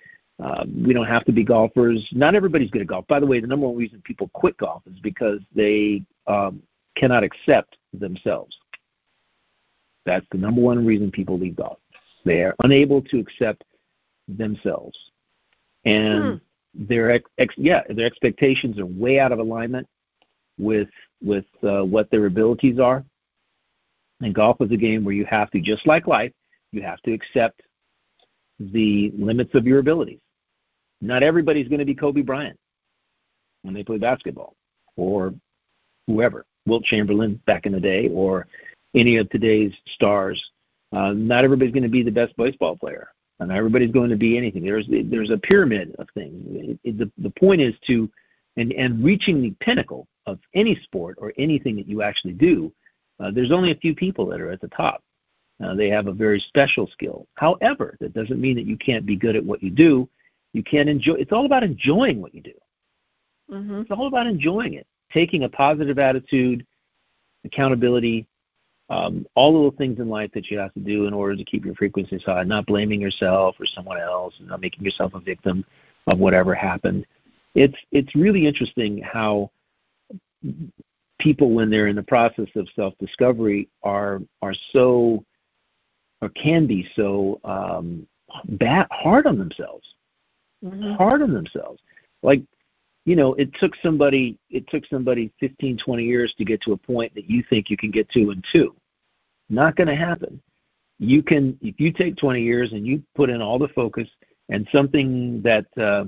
[0.41, 2.07] uh, we don't have to be golfers.
[2.13, 3.05] Not everybody's good at golf.
[3.07, 6.61] By the way, the number one reason people quit golf is because they um,
[6.95, 8.55] cannot accept themselves.
[10.05, 11.79] That's the number one reason people leave golf.
[12.23, 13.63] They are unable to accept
[14.27, 14.97] themselves,
[15.85, 16.85] and hmm.
[16.85, 19.87] their ex, ex, yeah their expectations are way out of alignment
[20.57, 20.89] with
[21.21, 23.03] with uh, what their abilities are.
[24.21, 26.33] And golf is a game where you have to, just like life,
[26.71, 27.61] you have to accept
[28.59, 30.19] the limits of your abilities.
[31.01, 32.59] Not everybody's going to be Kobe Bryant
[33.61, 34.55] when they play basketball,
[34.97, 35.33] or
[36.09, 38.47] whoever, Wilt Chamberlain back in the day, or
[38.95, 40.43] any of today's stars.
[40.91, 44.37] Uh, not everybody's going to be the best baseball player, and everybody's going to be
[44.37, 44.63] anything.
[44.63, 46.43] There's there's a pyramid of things.
[46.49, 48.09] It, it, the the point is to
[48.57, 52.71] and and reaching the pinnacle of any sport or anything that you actually do.
[53.19, 55.03] Uh, there's only a few people that are at the top.
[55.63, 57.27] Uh, they have a very special skill.
[57.35, 60.09] However, that doesn't mean that you can't be good at what you do.
[60.53, 61.15] You can't enjoy.
[61.15, 62.53] It's all about enjoying what you do.
[63.51, 63.81] Mm-hmm.
[63.81, 66.65] It's all about enjoying it, taking a positive attitude,
[67.45, 68.27] accountability,
[68.89, 71.43] um, all the little things in life that you have to do in order to
[71.43, 75.63] keep your frequencies high, not blaming yourself or someone else, not making yourself a victim
[76.07, 77.05] of whatever happened.
[77.55, 79.51] It's it's really interesting how
[81.19, 85.23] people, when they're in the process of self discovery, are are so
[86.21, 88.07] or can be so um,
[88.45, 89.87] bad, hard on themselves,
[90.63, 90.93] mm-hmm.
[90.93, 91.81] hard on themselves.
[92.23, 92.41] Like
[93.05, 96.77] you know, it took somebody it took somebody 15, 20 years to get to a
[96.77, 98.75] point that you think you can get to in two.
[99.49, 100.41] Not going to happen.
[100.99, 104.07] You can if you take 20 years and you put in all the focus
[104.49, 106.05] and something that uh,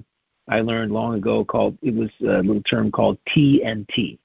[0.47, 4.19] I learned long ago called it was a little term called T and T.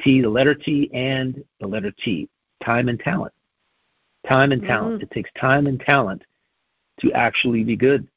[0.00, 2.28] T, the letter T, and the letter T,
[2.64, 3.32] time and talent.
[4.26, 4.94] Time and talent.
[4.96, 5.02] Mm-hmm.
[5.02, 6.22] It takes time and talent
[7.00, 8.08] to actually be good,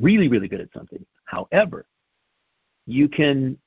[0.00, 1.04] really, really good at something.
[1.24, 1.86] However,
[2.86, 3.58] you can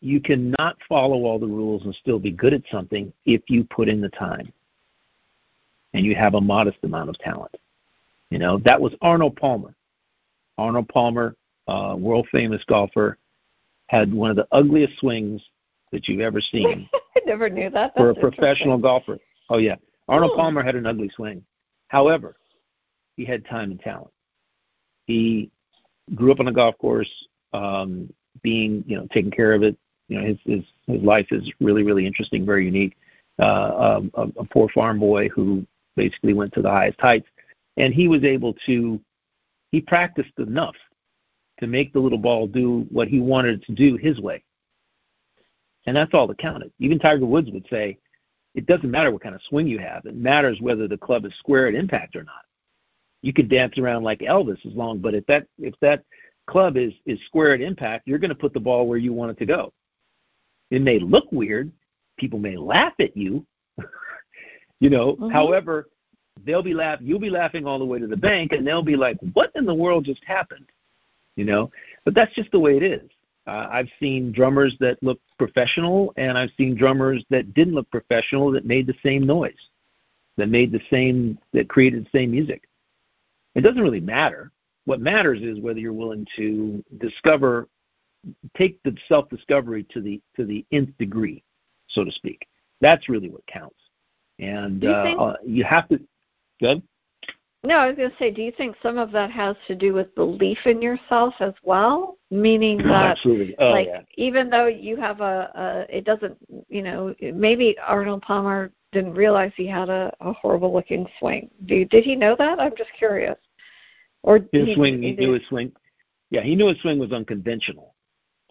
[0.00, 3.88] you cannot follow all the rules and still be good at something if you put
[3.88, 4.50] in the time
[5.92, 7.54] and you have a modest amount of talent.
[8.30, 9.74] You know, that was Arnold Palmer.
[10.56, 11.34] Arnold Palmer,
[11.68, 13.18] uh, world famous golfer,
[13.88, 15.42] had one of the ugliest swings
[15.92, 16.88] that you've ever seen.
[17.16, 17.92] I never knew that.
[17.94, 19.18] That's for a professional golfer.
[19.48, 19.76] Oh yeah,
[20.08, 20.36] Arnold oh.
[20.36, 21.44] Palmer had an ugly swing.
[21.88, 22.36] However,
[23.16, 24.12] he had time and talent.
[25.06, 25.50] He
[26.14, 27.10] grew up on a golf course.
[27.52, 29.76] Um, being you know taking care of it.
[30.08, 32.96] You know his his his life is really really interesting, very unique.
[33.38, 35.66] Uh, um, a, a poor farm boy who
[35.96, 37.26] basically went to the highest heights,
[37.76, 39.00] and he was able to
[39.72, 40.74] he practiced enough
[41.60, 44.42] to make the little ball do what he wanted it to do his way.
[45.86, 46.72] And that's all that counted.
[46.78, 47.98] Even Tiger Woods would say,
[48.54, 50.04] it doesn't matter what kind of swing you have.
[50.06, 52.44] It matters whether the club is square at impact or not.
[53.22, 56.02] You could dance around like Elvis as long, but if that if that
[56.50, 59.30] club is is square at impact, you're going to put the ball where you want
[59.30, 59.72] it to go.
[60.70, 61.72] It may look weird,
[62.18, 63.46] people may laugh at you,
[64.80, 65.14] you know.
[65.14, 65.30] Mm-hmm.
[65.30, 65.88] However,
[66.44, 68.96] they'll be laugh you'll be laughing all the way to the bank, and they'll be
[68.96, 70.66] like, "What in the world just happened?"
[71.36, 71.70] You know.
[72.04, 73.08] But that's just the way it is.
[73.46, 78.50] Uh, I've seen drummers that look professional, and I've seen drummers that didn't look professional
[78.52, 79.68] that made the same noise,
[80.36, 82.64] that made the same, that created the same music.
[83.54, 84.52] It doesn't really matter.
[84.90, 87.68] What matters is whether you're willing to discover,
[88.56, 91.44] take the self-discovery to the to the nth degree,
[91.90, 92.48] so to speak.
[92.80, 93.78] That's really what counts.
[94.40, 96.00] And you, uh, uh, you have to.
[96.58, 96.82] Good.
[97.62, 99.92] No, I was going to say, do you think some of that has to do
[99.92, 102.18] with belief in yourself as well?
[102.32, 103.16] Meaning that.
[103.24, 104.00] Oh, like, yeah.
[104.16, 106.36] even though you have a, a, it doesn't,
[106.68, 111.48] you know, maybe Arnold Palmer didn't realize he had a, a horrible looking swing.
[111.66, 112.58] Do, did he know that?
[112.58, 113.36] I'm just curious.
[114.22, 115.72] Or his swing, he, knew his swing.
[116.30, 117.94] Yeah, he knew his swing was unconventional.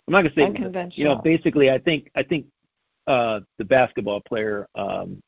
[0.08, 0.92] I'm not to say unconventional.
[0.96, 2.48] You know, basically, I think I think
[3.08, 5.22] uh, the basketball player um,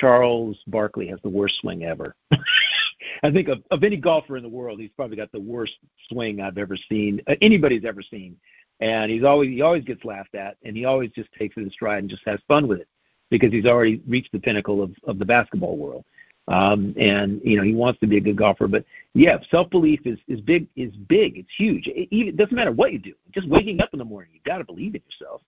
[0.00, 2.14] Charles Barkley has the worst swing ever.
[3.22, 5.74] I think of, of any golfer in the world, he's probably got the worst
[6.08, 8.36] swing I've ever seen, uh, anybody's ever seen.
[8.80, 11.70] And he's always he always gets laughed at, and he always just takes it in
[11.70, 12.88] stride and just has fun with it
[13.30, 16.04] because he's already reached the pinnacle of of the basketball world.
[16.48, 18.84] Um, and you know he wants to be a good golfer, but
[19.14, 21.38] yeah, self belief is is big is big.
[21.38, 21.86] It's huge.
[21.86, 23.14] It, even, it doesn't matter what you do.
[23.32, 25.40] Just waking up in the morning, you got to believe in yourself.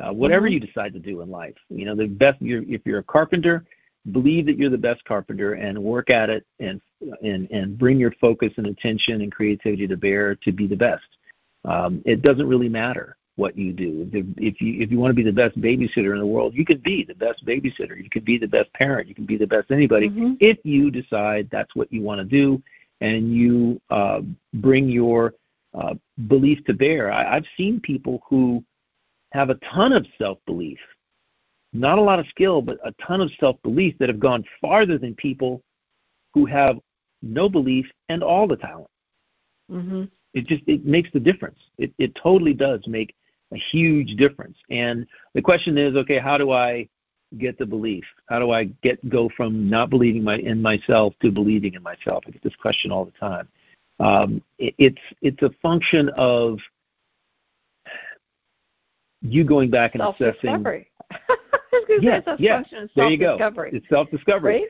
[0.00, 0.54] Uh, whatever mm-hmm.
[0.54, 2.40] you decide to do in life, you know the best.
[2.40, 3.64] You're, if you're a carpenter,
[4.12, 6.80] believe that you're the best carpenter and work at it and
[7.22, 11.06] and and bring your focus and attention and creativity to bear to be the best.
[11.64, 14.08] Um, it doesn't really matter what you do.
[14.12, 16.78] If you if you want to be the best babysitter in the world, you can
[16.78, 17.96] be the best babysitter.
[17.96, 19.08] You can be the best parent.
[19.08, 20.36] You can be the best anybody Mhm.
[20.40, 22.60] if you decide that's what you want to do
[23.00, 24.22] and you uh,
[24.54, 25.34] bring your
[25.74, 25.94] uh,
[26.26, 27.12] belief to bear.
[27.12, 28.64] I, I've seen people who
[29.32, 30.80] have a ton of self belief,
[31.72, 34.98] not a lot of skill, but a ton of self belief that have gone farther
[34.98, 35.62] than people
[36.34, 36.78] who have
[37.22, 38.90] no belief and all the talent.
[39.70, 40.10] Mhm.
[40.34, 41.58] It just it makes the difference.
[41.78, 43.14] It it totally does make
[43.52, 44.56] a huge difference.
[44.70, 46.88] And the question is, okay, how do I
[47.38, 48.04] get the belief?
[48.28, 52.24] How do I get go from not believing my in myself to believing in myself?
[52.26, 53.48] I get this question all the time.
[54.00, 56.58] Um, it, it's it's a function of
[59.22, 60.24] you going back and assessing.
[60.42, 60.90] Self-discovery.
[61.10, 61.36] I
[61.72, 62.62] was gonna Yeah, it's a yeah.
[62.94, 63.38] There you go.
[63.38, 63.70] self-discovery.
[63.74, 64.52] It's self-discovery.
[64.52, 64.68] Right?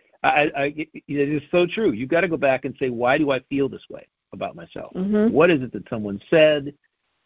[0.57, 1.93] I, I, it it is so true.
[1.93, 4.93] You've got to go back and say, why do I feel this way about myself?
[4.95, 5.31] Mhm.
[5.31, 6.75] What is it that someone said?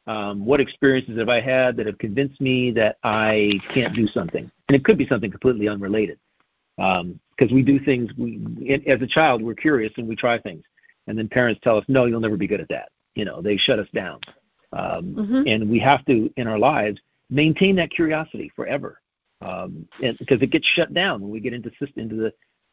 [0.07, 4.50] Um, what experiences have I had that have convinced me that I can't do something?
[4.68, 6.18] And it could be something completely unrelated.
[6.76, 10.64] Because we do things, we, as a child, we're curious and we try things.
[11.07, 12.90] And then parents tell us, no, you'll never be good at that.
[13.14, 14.20] You know, they shut us down.
[14.72, 15.55] Um, Mhm.
[15.55, 17.00] And we have to, in our lives,
[17.30, 19.00] maintain that curiosity forever.
[19.40, 22.32] Um, and, because it gets shut down when we get into, into the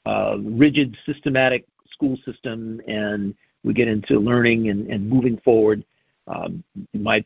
[0.09, 5.84] uh, rigid, systematic school system and we get into learning and, and moving forward.
[6.30, 6.63] Um,
[6.93, 7.23] my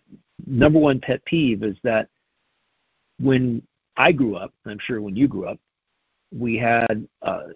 [0.47, 2.09] number one pet peeve is that
[3.19, 3.61] when
[3.97, 5.59] I grew up, I'm sure when you grew up,
[6.37, 7.49] we had uh,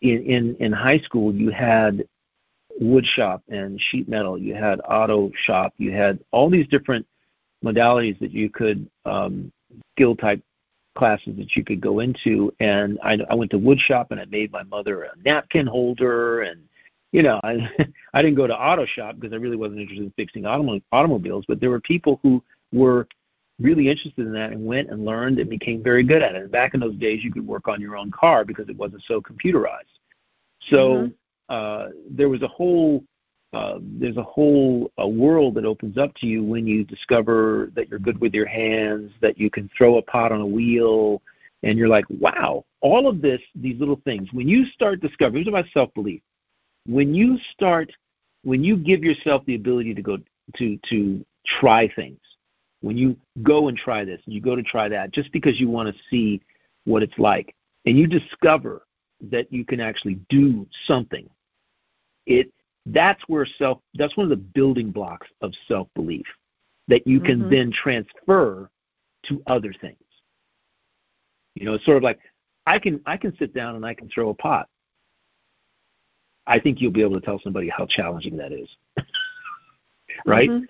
[0.00, 2.06] in, in in high school you had
[2.80, 7.06] wood shop and sheet metal, you had auto shop, you had all these different
[7.64, 9.52] modalities that you could um,
[9.92, 10.42] skill type
[10.96, 12.52] classes that you could go into.
[12.60, 16.42] And I, I went to wood shop and I made my mother a napkin holder
[16.42, 16.60] and
[17.14, 17.70] you know, I
[18.14, 21.44] I didn't go to auto shop because I really wasn't interested in fixing automo- automobiles,
[21.46, 22.42] but there were people who
[22.72, 23.06] were
[23.60, 26.42] really interested in that and went and learned and became very good at it.
[26.42, 29.04] And back in those days, you could work on your own car because it wasn't
[29.06, 30.00] so computerized.
[30.70, 31.14] So Mhm.
[31.50, 33.04] uh, there was a whole
[33.52, 37.88] uh, there's a whole a world that opens up to you when you discover that
[37.88, 41.22] you're good with your hands, that you can throw a pot on a wheel,
[41.62, 44.32] and you're like, wow, all of this, these little things.
[44.32, 46.20] When you start discovering, it's about self belief
[46.86, 47.90] when you start
[48.42, 50.18] when you give yourself the ability to go
[50.56, 51.24] to to
[51.60, 52.20] try things
[52.80, 55.68] when you go and try this and you go to try that just because you
[55.68, 56.40] want to see
[56.84, 57.54] what it's like
[57.86, 58.86] and you discover
[59.30, 61.28] that you can actually do something
[62.26, 62.50] it
[62.86, 66.26] that's where self that's one of the building blocks of self belief
[66.88, 67.50] that you can Mhm.
[67.50, 68.70] then transfer
[69.24, 69.96] to other things
[71.54, 72.18] you know it's sort of like
[72.66, 74.68] i can i can sit down and i can throw a pot
[76.46, 78.68] I think you'll be able to tell somebody how challenging that is.
[80.26, 80.48] right?
[80.50, 80.66] Mhm.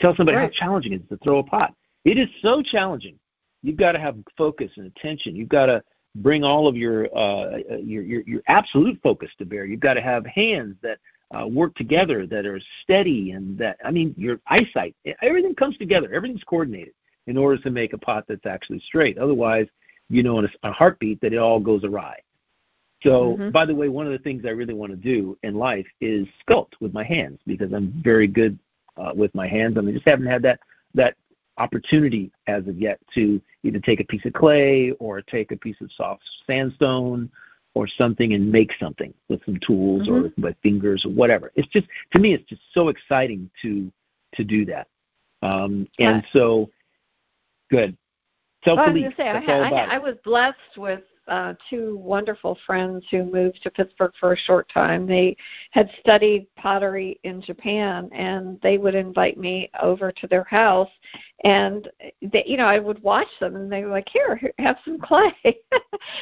[0.00, 0.52] Tell somebody Right.
[0.52, 1.74] how challenging it is to throw a pot.
[2.04, 3.18] It is so challenging.
[3.62, 5.34] You've got to have focus and attention.
[5.36, 5.82] You've got to
[6.16, 9.64] bring all of your uh, your, your your absolute focus to bear.
[9.64, 10.98] You've got to have hands that
[11.30, 14.94] uh, work together, that are steady, and that I mean your eyesight.
[15.22, 16.12] Everything comes together.
[16.12, 16.92] Everything's coordinated
[17.26, 19.16] in order to make a pot that's actually straight.
[19.18, 19.66] Otherwise,
[20.10, 22.18] you know in a, a heartbeat that it all goes awry.
[23.04, 23.52] So, Mhm.
[23.52, 26.26] by the way, one of the things I really want to do in life is
[26.46, 28.58] sculpt with my hands because I'm very good
[28.96, 30.60] uh, with my hands, and I just haven't had that
[30.94, 31.16] that
[31.58, 35.80] opportunity as of yet to either take a piece of clay or take a piece
[35.80, 37.30] of soft sandstone
[37.74, 41.52] or something and make something with some tools or with my fingers or whatever.
[41.54, 43.92] It's just to me, it's just so exciting to
[44.34, 44.88] to do that.
[45.42, 46.26] Um, and Right.
[46.32, 46.70] so,
[47.70, 47.96] good.
[48.64, 51.54] Self Well, I was going to say, I, had, I, I was blessed with uh,
[51.70, 55.06] two wonderful friends who moved to Pittsburgh for a short time.
[55.06, 55.36] They
[55.70, 60.90] had studied pottery in Japan, and they would invite me over to their house,
[61.44, 61.88] and
[62.22, 64.98] they, you know, I would watch them, and they were like, "Here, here have some
[64.98, 65.34] clay,"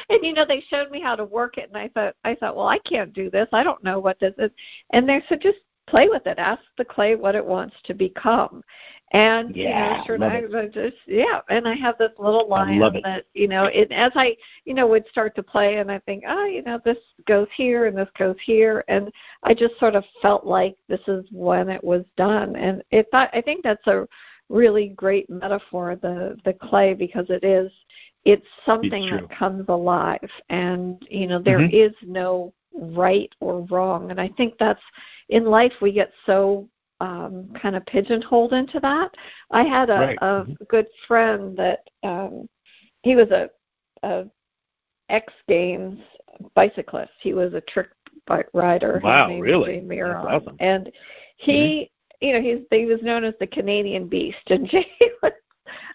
[0.09, 2.55] and you know, they showed me how to work it, and I thought, I thought,
[2.55, 3.47] well, I can't do this.
[3.51, 4.51] I don't know what this is,
[4.91, 6.37] and they said, just play with it.
[6.39, 8.63] Ask the clay what it wants to become.
[9.11, 10.67] And Yeah, you know, I.
[10.67, 13.03] Just yeah, and I have this little I lion love it.
[13.03, 16.23] that you know, it as I you know would start to play, and I think,
[16.27, 19.11] oh, you know, this goes here and this goes here, and
[19.43, 23.29] I just sort of felt like this is when it was done, and it thought
[23.33, 24.07] I think that's a
[24.49, 27.71] really great metaphor the the clay because it is
[28.25, 29.19] it's something true.
[29.21, 31.73] that comes alive and you know there Mhm.
[31.73, 34.81] is no right or wrong and i think that's
[35.29, 36.67] in life we get so
[36.99, 39.13] um kind of pigeonholed into that
[39.51, 40.17] i had a, Right.
[40.21, 40.67] a Mhm.
[40.67, 42.47] good friend that um
[43.03, 43.49] he was a
[44.03, 44.25] a
[45.09, 45.99] x games
[46.55, 47.89] bicyclist he was a trick
[48.25, 49.73] bike rider Wow, really?
[49.73, 50.25] Jay That's Miron.
[50.27, 50.45] awesome.
[50.57, 50.63] Mm-hmm.
[50.63, 50.91] and
[51.37, 54.87] he you know he's he was known as the canadian beast and jay
[55.21, 55.33] was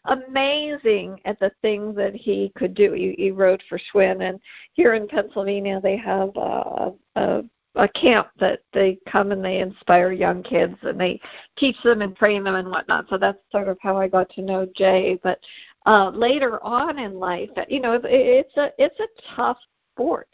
[0.07, 2.93] amazing at the things that he could do.
[2.93, 4.41] He, he rode for Schwinn, and
[4.73, 7.43] here in Pennsylvania they have a, a
[7.79, 11.21] a camp that they come and they inspire young kids and they
[11.57, 13.07] teach them and train them and whatnot.
[13.09, 15.19] So that's sort of how I got to know Jay.
[15.23, 15.39] But
[15.87, 19.59] uh, later on in life, you know, it's a it's a tough
[19.95, 20.29] sport.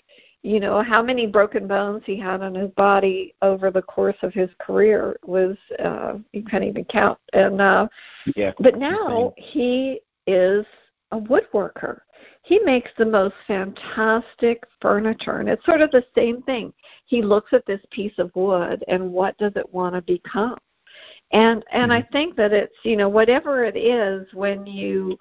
[0.44, 4.32] You know how many broken bones he had on his body over the course of
[4.32, 7.18] his career was uh, you can't even count.
[7.32, 7.88] And uh,
[8.36, 10.64] yeah, but now he is
[11.12, 12.00] a woodworker
[12.42, 16.72] he makes the most fantastic furniture and it's sort of the same thing
[17.06, 20.56] he looks at this piece of wood and what does it want to become
[21.32, 22.12] and and i mm-hmm.
[22.12, 25.16] think that it's you know whatever it is when you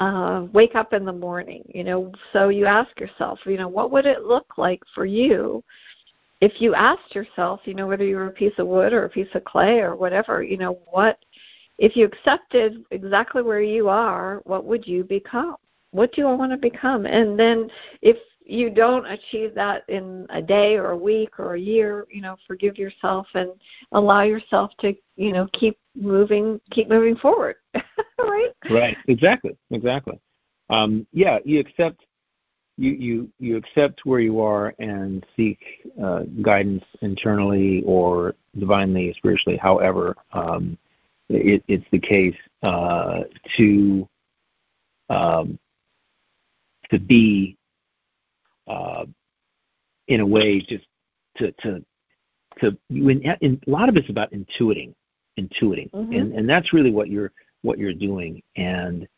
[0.00, 3.90] uh wake up in the morning you know so you ask yourself you know what
[3.90, 5.62] would it look like for you
[6.40, 9.08] if you asked yourself you know whether you were a piece of wood or a
[9.08, 11.18] piece of clay or whatever you know what
[11.78, 15.56] if you accepted exactly where you are what would you become
[15.94, 17.06] what do I want to become?
[17.06, 17.70] And then
[18.02, 22.20] if you don't achieve that in a day or a week or a year, you
[22.20, 23.52] know, forgive yourself and
[23.92, 27.56] allow yourself to, you know, keep moving, keep moving forward.
[28.18, 28.52] right?
[28.70, 28.96] Right.
[29.08, 29.56] Exactly.
[29.70, 30.18] Exactly.
[30.70, 32.04] Um, yeah, you accept
[32.76, 35.58] you you you accept where you are and seek
[36.02, 40.76] uh, guidance internally or divinely, spiritually, however um,
[41.28, 43.20] it, it's the case uh,
[43.56, 44.08] to
[45.10, 45.58] um,
[46.90, 47.56] to be
[48.66, 49.04] uh,
[50.08, 50.86] in a way just
[51.36, 51.84] to to
[52.60, 54.94] to when in, a lot of it's about intuiting
[55.38, 56.12] intuiting mm-hmm.
[56.12, 57.32] and and that's really what you're
[57.64, 59.08] what you're doing and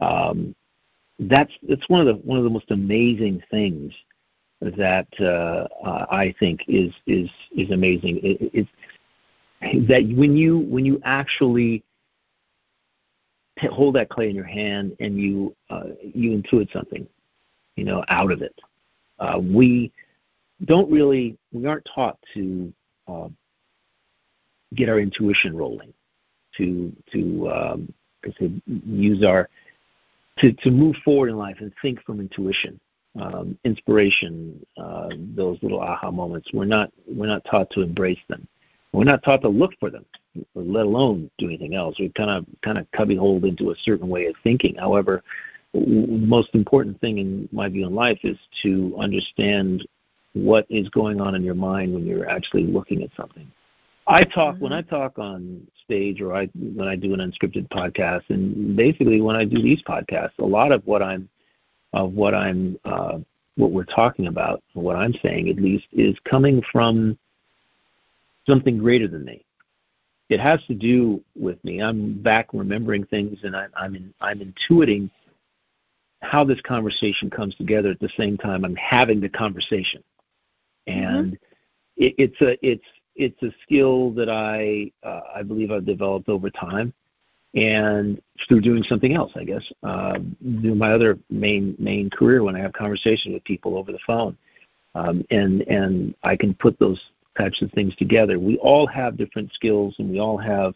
[0.00, 0.54] um,
[1.18, 3.92] that's that's one of the one of the most amazing things
[4.60, 8.18] that uh, uh, I think is is is amazing.
[8.22, 11.84] It, it's that when you when you actually
[13.70, 17.06] hold that clay in your hand and you uh, you intuit something,
[17.76, 18.54] you know, out of it.
[19.18, 19.92] Uh, we
[20.64, 22.72] don't really we aren't taught to
[23.08, 23.28] uh,
[24.74, 25.92] get our intuition rolling,
[26.58, 27.94] to to um,
[28.38, 29.48] to use our
[30.38, 32.80] to to move forward in life and think from intuition,
[33.20, 36.48] um, inspiration, uh, those little aha moments.
[36.52, 38.46] We're not we're not taught to embrace them.
[38.92, 40.04] We're not taught to look for them,
[40.54, 41.98] let alone do anything else.
[41.98, 44.74] We kind of kind of cubbyholed into a certain way of thinking.
[44.76, 45.22] However,
[45.72, 49.86] the most important thing in my view in life is to understand
[50.34, 53.50] what is going on in your mind when you're actually looking at something.
[54.12, 54.64] I talk mm-hmm.
[54.64, 59.20] when I talk on stage or I when I do an unscripted podcast and basically
[59.22, 61.28] when I do these podcasts, a lot of what I'm
[61.94, 63.18] of what I'm uh,
[63.56, 67.18] what we're talking about, what I'm saying at least, is coming from
[68.46, 69.44] something greater than me.
[70.28, 71.82] It has to do with me.
[71.82, 75.10] I'm back remembering things, and I, I'm in, I'm intuiting
[76.20, 80.02] how this conversation comes together at the same time I'm having the conversation.
[80.86, 82.02] And mm-hmm.
[82.04, 82.84] it, it's a it's
[83.16, 86.92] it's a skill that I uh, I believe I've developed over time,
[87.54, 90.18] and through doing something else, I guess, uh,
[90.60, 94.36] do my other main main career when I have conversations with people over the phone,
[94.94, 97.00] um, and and I can put those
[97.36, 98.38] types of things together.
[98.38, 100.74] We all have different skills, and we all have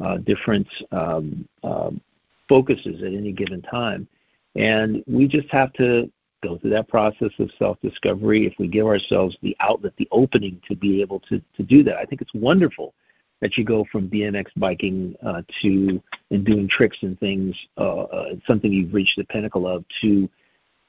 [0.00, 2.00] uh, different um, um,
[2.48, 4.08] focuses at any given time.
[4.56, 6.10] And we just have to
[6.42, 8.46] go through that process of self discovery.
[8.46, 11.96] If we give ourselves the outlet, the opening to be able to, to do that,
[11.96, 12.94] I think it's wonderful
[13.40, 18.34] that you go from BMX biking uh, to and doing tricks and things, uh, uh,
[18.46, 20.28] something you've reached the pinnacle of, to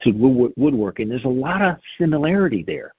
[0.02, 1.08] to woodworking.
[1.08, 2.94] There's a lot of similarity there.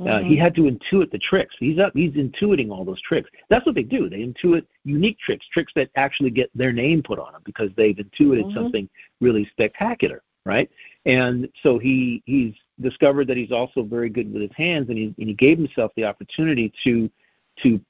[0.00, 0.28] Uh, mm-hmm.
[0.28, 1.54] he had to intuit the tricks.
[1.58, 1.92] He's up.
[1.94, 3.28] He's intuiting all those tricks.
[3.50, 4.08] That's what they do.
[4.08, 7.98] They intuit unique tricks, tricks that actually get their name put on them because they've
[7.98, 8.54] intuited mm-hmm.
[8.54, 8.88] something
[9.20, 10.70] really spectacular, right?
[11.06, 15.14] And so he he's discovered that he's also very good with his hands, and he
[15.18, 17.10] and he gave himself the opportunity to
[17.62, 17.80] to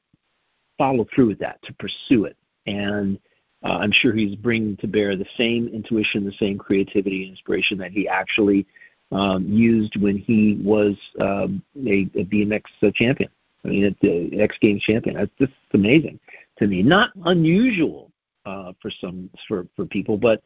[0.78, 2.36] follow through with that, to pursue it,
[2.66, 3.18] and
[3.64, 7.78] uh, I'm sure he's bringing to bear the same intuition, the same creativity and inspiration
[7.78, 8.66] that he actually
[9.12, 12.62] um, used when he was um, a, a BMX
[12.94, 13.30] champion.
[13.64, 15.16] I mean, the X Games champion.
[15.16, 16.18] That's just amazing
[16.58, 16.82] to me.
[16.82, 18.10] Not unusual
[18.44, 20.42] uh, for some for for people, but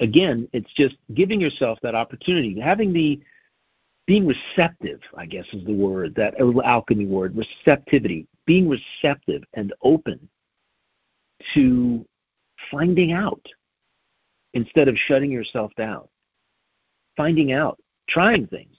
[0.00, 3.20] again, it's just giving yourself that opportunity, having the
[4.06, 5.00] being receptive.
[5.16, 6.34] I guess is the word that
[6.64, 8.26] alchemy word, receptivity.
[8.46, 10.28] Being receptive and open
[11.54, 12.04] to
[12.70, 13.44] finding out
[14.54, 16.08] instead of shutting yourself down
[17.20, 17.78] finding out,
[18.08, 18.74] trying things.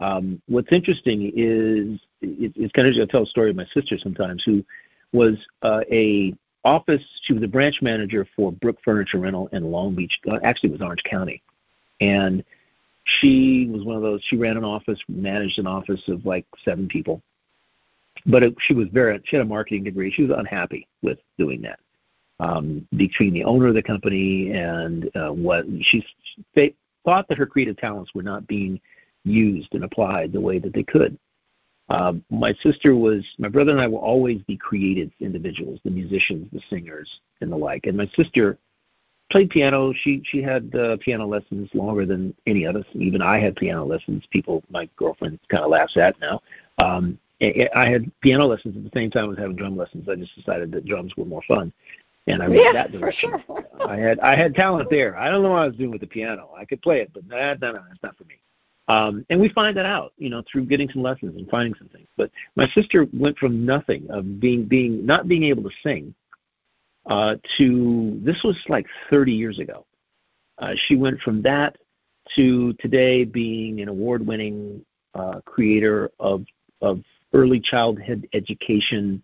[0.00, 3.96] Um, what's interesting is it, it's kind of I tell a story of my sister
[3.98, 4.64] sometimes who
[5.12, 6.34] was uh, a
[6.64, 7.02] office.
[7.22, 10.18] She was a branch manager for Brook Furniture Rental in Long Beach.
[10.30, 11.42] Uh, actually, it was Orange County,
[12.00, 12.44] and
[13.04, 14.22] she was one of those.
[14.24, 17.22] She ran an office, managed an office of like seven people,
[18.26, 19.20] but it, she was very.
[19.24, 20.10] She had a marketing degree.
[20.10, 21.78] She was unhappy with doing that.
[22.40, 26.04] Um, between the owner of the company and uh, what she
[26.54, 28.80] they thought that her creative talents were not being
[29.24, 31.16] used and applied the way that they could.
[31.88, 36.48] Uh, my sister was, my brother and I will always be creative individuals, the musicians,
[36.52, 37.86] the singers, and the like.
[37.86, 38.58] And my sister
[39.30, 39.92] played piano.
[39.92, 42.84] She she had uh, piano lessons longer than any of us.
[42.94, 44.24] Even I had piano lessons.
[44.30, 46.40] People, my girlfriend, kind of laughs at now.
[46.78, 50.08] Um, I had piano lessons at the same time I was having drum lessons.
[50.08, 51.72] I just decided that drums were more fun,
[52.26, 53.32] and I went yeah, that direction.
[53.46, 53.64] Sure.
[53.86, 55.18] I had I had talent there.
[55.18, 56.50] I don't know what I was doing with the piano.
[56.56, 58.36] I could play it, but nah, no, no, that's not for me.
[58.86, 61.88] Um, and we find that out, you know, through getting some lessons and finding some
[61.88, 62.06] things.
[62.16, 66.14] But my sister went from nothing of being being not being able to sing
[67.06, 69.86] uh, to this was like 30 years ago.
[70.58, 71.76] Uh, she went from that
[72.36, 76.44] to today being an award-winning uh, creator of
[76.80, 77.00] of
[77.32, 79.22] early childhood education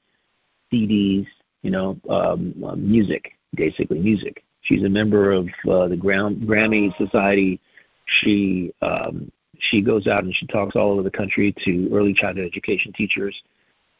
[0.72, 1.26] CDs,
[1.62, 4.44] you know, um, uh, music, basically music.
[4.62, 7.61] She's a member of uh, the Gram- Grammy Society.
[8.06, 9.30] She um,
[9.61, 13.40] she goes out and she talks all over the country to early childhood education teachers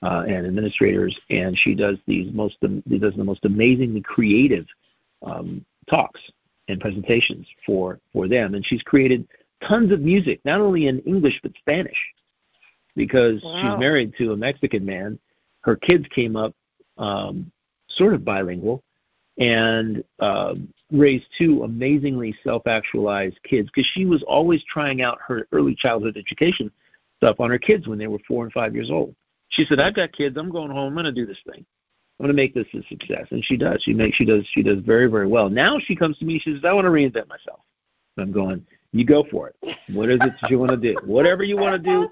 [0.03, 2.57] uh, and administrators, and she does these most
[2.89, 4.67] she does the most amazingly creative
[5.23, 6.21] um, talks
[6.69, 8.55] and presentations for for them.
[8.55, 9.27] And she's created
[9.67, 11.99] tons of music, not only in English but Spanish,
[12.97, 13.61] because wow.
[13.61, 15.19] she's married to a Mexican man.
[15.63, 16.55] Her kids came up
[16.97, 17.53] um,
[17.89, 18.83] sort of bilingual,
[19.39, 20.55] and uh,
[20.93, 26.71] raised two amazingly self-actualized kids because she was always trying out her early childhood education
[27.17, 29.15] stuff on her kids when they were four and five years old.
[29.51, 30.37] She said, "I've got kids.
[30.37, 30.89] I'm going home.
[30.89, 31.65] I'm going to do this thing.
[32.19, 33.83] I'm going to make this a success." And she does.
[33.83, 34.17] She makes.
[34.17, 34.47] She does.
[34.53, 35.49] She does very very well.
[35.49, 36.39] Now she comes to me.
[36.39, 37.61] She says, "I want to reinvent myself."
[38.17, 38.67] And I'm going.
[38.93, 39.77] You go for it.
[39.93, 40.97] What is it that you want to do?
[41.05, 42.09] Whatever you want to do,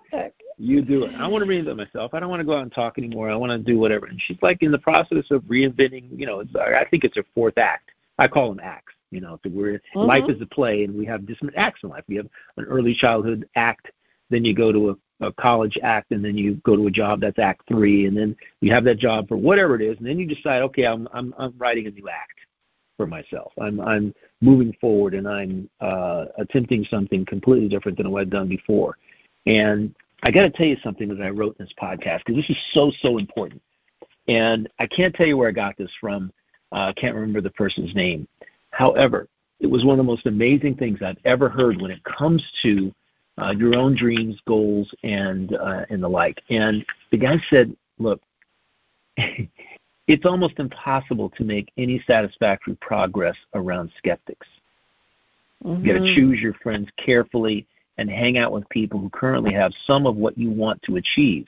[0.59, 1.14] you do it.
[1.16, 2.14] I want to reinvent myself.
[2.14, 3.29] I don't want to go out and talk anymore.
[3.31, 4.07] I want to do whatever.
[4.07, 6.16] And she's like in the process of reinventing.
[6.16, 7.91] You know, it's, I think it's her fourth act.
[8.19, 8.95] I call them acts.
[9.11, 10.01] You know, so we're mm-hmm.
[10.01, 12.05] life is a play, and we have different acts in life.
[12.09, 13.91] We have an early childhood act,
[14.31, 17.21] then you go to a, a college act, and then you go to a job
[17.21, 20.19] that's act three, and then you have that job for whatever it is, and then
[20.19, 22.39] you decide, okay, I'm I'm I'm writing a new act
[22.97, 23.53] for myself.
[23.61, 28.49] I'm I'm moving forward, and I'm uh, attempting something completely different than what I've done
[28.49, 28.99] before.
[29.47, 32.51] And I got to tell you something that I wrote in this podcast because this
[32.51, 33.62] is so so important.
[34.27, 36.31] And I can't tell you where I got this from.
[36.73, 38.29] Uh, I can't remember the person's name,
[38.71, 39.29] However,
[39.61, 42.95] it was one of the most amazing things I've ever heard when it comes to
[43.39, 46.41] uh, your own dreams, goals, and uh, and the like.
[46.51, 48.21] And the guy said, "Look,
[49.16, 54.47] it's almost impossible to make any satisfactory progress around skeptics.
[55.64, 55.85] Mm-hmm.
[55.85, 57.66] You got to choose your friends carefully
[57.97, 61.47] and hang out with people who currently have some of what you want to achieve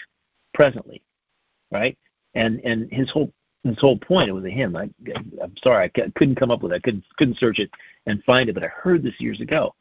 [0.53, 1.01] presently,
[1.71, 1.97] right?
[2.35, 3.31] And and his whole
[3.64, 4.28] his whole point.
[4.28, 4.76] It was a hymn.
[4.76, 4.88] I,
[5.42, 6.76] I'm sorry, I couldn't come up with it.
[6.76, 7.70] I couldn't couldn't search it
[8.06, 9.74] and find it, but I heard this years ago.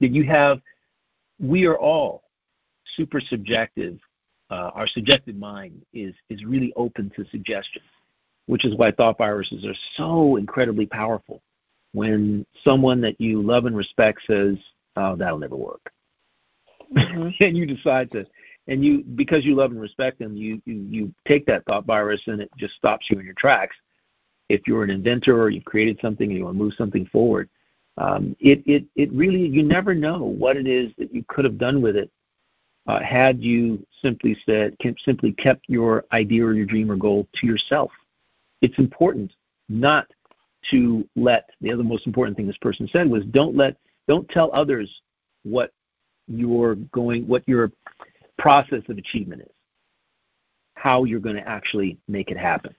[0.00, 0.60] That you have,
[1.40, 2.22] we are all
[2.96, 3.98] super subjective.
[4.50, 7.82] Uh, our subjective mind is is really open to suggestion,
[8.46, 11.42] which is why thought viruses are so incredibly powerful.
[11.92, 14.56] When someone that you love and respect says,
[14.96, 15.90] "Oh, that'll never work,"
[16.96, 17.28] mm-hmm.
[17.44, 18.24] and you decide to
[18.68, 22.20] and you because you love and respect them, you, you you take that thought virus
[22.26, 23.74] and it just stops you in your tracks.
[24.48, 27.48] If you're an inventor or you've created something and you want to move something forward,
[27.96, 31.58] um, it it it really you never know what it is that you could have
[31.58, 32.10] done with it
[32.86, 37.46] uh, had you simply said simply kept your idea or your dream or goal to
[37.46, 37.90] yourself.
[38.60, 39.32] It's important
[39.68, 40.06] not
[40.70, 43.76] to let the other most important thing this person said was don't let
[44.08, 45.02] don't tell others
[45.44, 45.72] what
[46.26, 47.70] you're going what you're
[48.38, 49.48] process of achievement is,
[50.74, 52.74] how you're going to actually make it happen.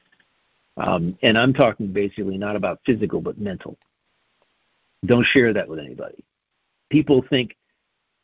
[0.77, 3.77] Um, and I'm talking basically not about physical, but mental.
[5.05, 6.23] Don't share that with anybody.
[6.89, 7.55] People think,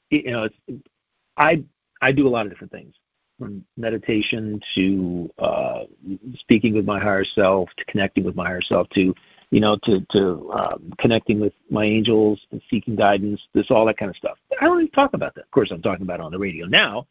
[0.09, 0.49] you know,
[1.37, 1.63] I
[2.01, 2.95] I do a lot of different things,
[3.37, 5.83] from meditation to uh,
[6.35, 9.13] speaking with my higher self, to connecting with my higher self, to
[9.51, 13.41] you know, to to um, connecting with my angels and seeking guidance.
[13.53, 14.37] This all that kind of stuff.
[14.59, 15.43] I don't even talk about that.
[15.43, 17.07] Of course, I'm talking about it on the radio now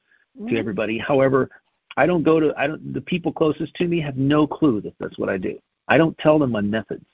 [0.48, 0.98] to everybody.
[0.98, 1.50] However,
[1.96, 4.94] I don't go to I don't the people closest to me have no clue that
[4.98, 5.58] that's what I do.
[5.88, 7.04] I don't tell them my methods.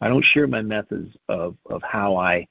[0.00, 2.46] I don't share my methods of of how I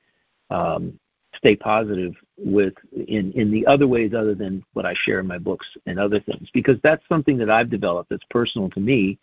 [0.50, 1.00] um,
[1.36, 2.74] stay positive with
[3.08, 6.20] in in the other ways other than what I share in my books and other
[6.20, 9.18] things because that's something that I've developed that's personal to me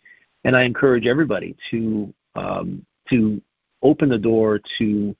[0.45, 3.41] And I encourage everybody to um, to
[3.81, 5.15] open the door to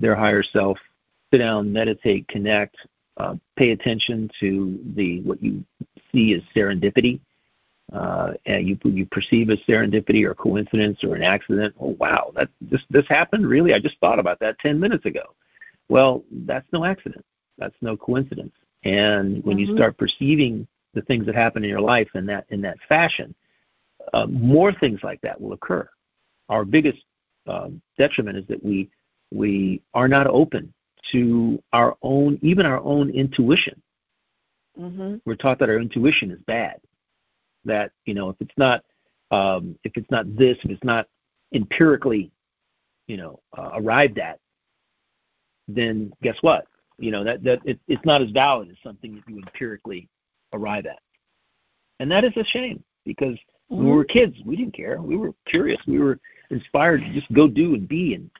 [0.00, 0.78] their higher self,
[1.32, 2.76] sit down, meditate, connect,
[3.20, 5.62] uh, pay attention to the what you
[6.10, 7.20] see as serendipity.
[7.92, 11.74] Uh, and you you perceive as serendipity or coincidence or an accident.
[11.80, 13.74] Oh wow, that this this happened really.
[13.74, 15.34] I just thought about that ten minutes ago.
[15.88, 17.24] Well, that's no accident.
[17.58, 18.52] That's no coincidence.
[18.84, 19.70] And when mm-hmm.
[19.70, 23.34] you start perceiving the things that happen in your life in that in that fashion,
[24.14, 25.88] uh, more things like that will occur.
[26.48, 27.02] Our biggest
[27.48, 28.88] um, detriment is that we
[29.32, 30.72] we are not open
[31.12, 33.80] to our own, even our own intuition.
[34.78, 35.16] Mm-hmm.
[35.24, 36.80] We're taught that our intuition is bad.
[37.64, 38.84] That you know, if it's not,
[39.30, 41.06] um, if it's not this, if it's not
[41.52, 42.30] empirically,
[43.06, 44.38] you know, uh, arrived at,
[45.68, 46.66] then guess what?
[46.98, 50.08] You know that that it, it's not as valid as something that you empirically
[50.52, 51.00] arrive at,
[51.98, 53.76] and that is a shame because mm-hmm.
[53.76, 55.00] when we were kids, we didn't care.
[55.02, 55.80] We were curious.
[55.86, 56.18] We were
[56.50, 58.30] inspired to just go do and be, and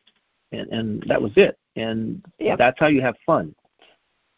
[0.53, 2.59] and, and that was it and yep.
[2.59, 3.55] that's how you have fun.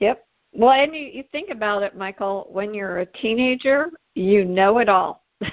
[0.01, 0.24] Yep.
[0.53, 2.49] Well, and you, you think about it, Michael.
[2.51, 5.24] When you're a teenager, you know it all.
[5.41, 5.47] you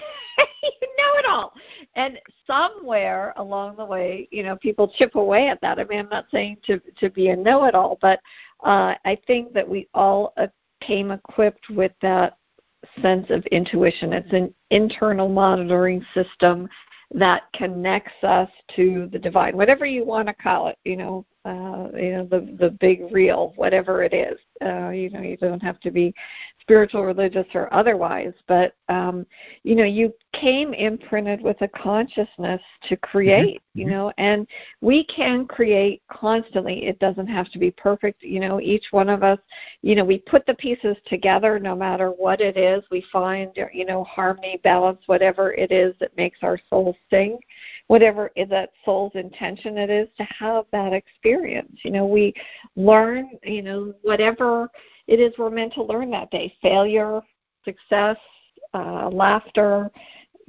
[0.98, 1.54] know it all,
[1.96, 2.20] and
[2.50, 5.80] somewhere along the way, you know, people chip away at that.
[5.80, 8.20] I mean, I'm not saying to to be a know-it-all, but
[8.64, 10.48] uh, I think that we all uh,
[10.82, 12.38] came equipped with that
[13.02, 14.14] sense of intuition.
[14.14, 16.68] It's an internal monitoring system
[17.12, 20.78] that connects us to the divine, whatever you want to call it.
[20.84, 24.38] You know, uh, you know the the big real, whatever it is.
[24.62, 26.14] Uh, you know, you don't have to be
[26.60, 29.26] spiritual, religious, or otherwise, but um,
[29.64, 33.56] you know, you came imprinted with a consciousness to create.
[33.56, 33.80] Mm-hmm.
[33.80, 33.96] You mm-hmm.
[33.96, 34.48] know, and
[34.82, 36.86] we can create constantly.
[36.86, 38.22] It doesn't have to be perfect.
[38.22, 39.40] You know, each one of us,
[39.82, 42.84] you know, we put the pieces together, no matter what it is.
[42.92, 47.40] We find, you know, harmony, balance, whatever it is that makes our soul sing
[47.90, 51.29] whatever is that soul's intention it is to have that experience.
[51.38, 52.34] You know, we
[52.76, 54.70] learn, you know, whatever
[55.08, 57.22] it is we're meant to learn that day failure,
[57.66, 58.18] success,
[58.74, 59.92] uh, laughter,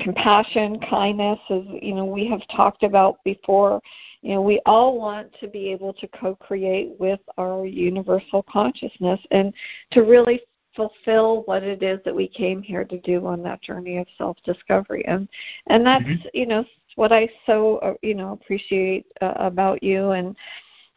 [0.00, 3.80] compassion, kindness, as you know we have talked about before.
[4.22, 9.52] You know, we all want to be able to co-create with our universal consciousness and
[9.92, 10.40] to really
[10.74, 15.04] fulfill what it is that we came here to do on that journey of self-discovery.
[15.06, 15.28] And
[15.68, 16.28] and that's mm-hmm.
[16.32, 16.64] you know
[16.96, 20.36] what I so uh, you know appreciate uh, about you and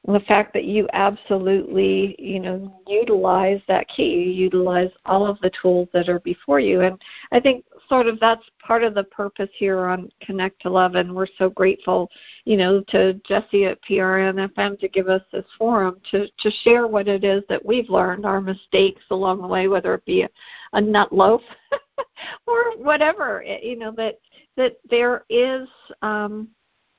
[0.05, 4.15] the fact that you absolutely you know utilize that key.
[4.15, 6.81] You utilize all of the tools that are before you.
[6.81, 7.01] And
[7.31, 10.95] i think sort of that's part of the purpose here on connect to love.
[10.95, 12.09] And we're so grateful
[12.45, 17.07] you know to jesse at prnfm to give us this forum to to share what
[17.07, 20.29] it is that we've learned our mistakes along the way whether it be a,
[20.73, 21.41] a nut loaf
[22.47, 24.19] or whatever you know that
[24.55, 25.67] that there is
[26.01, 26.47] um,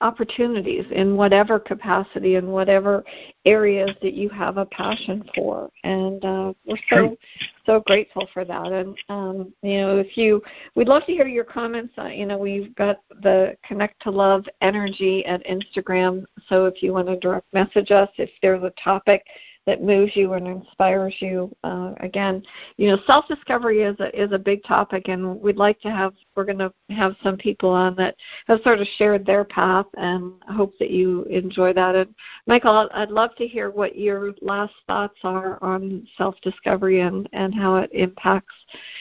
[0.05, 3.03] opportunities in whatever capacity in whatever
[3.47, 5.71] areas that you have a passion for.
[5.83, 7.17] And uh, we're so
[7.65, 8.67] so grateful for that.
[8.67, 10.43] And um, you know if you
[10.75, 11.95] we'd love to hear your comments.
[11.97, 16.25] Uh, you know we've got the connect to love energy at instagram.
[16.49, 19.25] So if you want to direct message us if there's a topic
[19.67, 21.55] that moves you and inspires you.
[21.65, 22.43] Uh, again,
[22.77, 26.13] you know, self discovery is a is a big topic, and we'd like to have
[26.37, 28.15] we're going to have some people on that
[28.47, 31.95] have sort of shared their path, and hope that you enjoy that.
[31.95, 32.15] And
[32.47, 37.55] Michael, I'd love to hear what your last thoughts are on self discovery and and
[37.55, 38.55] how it impacts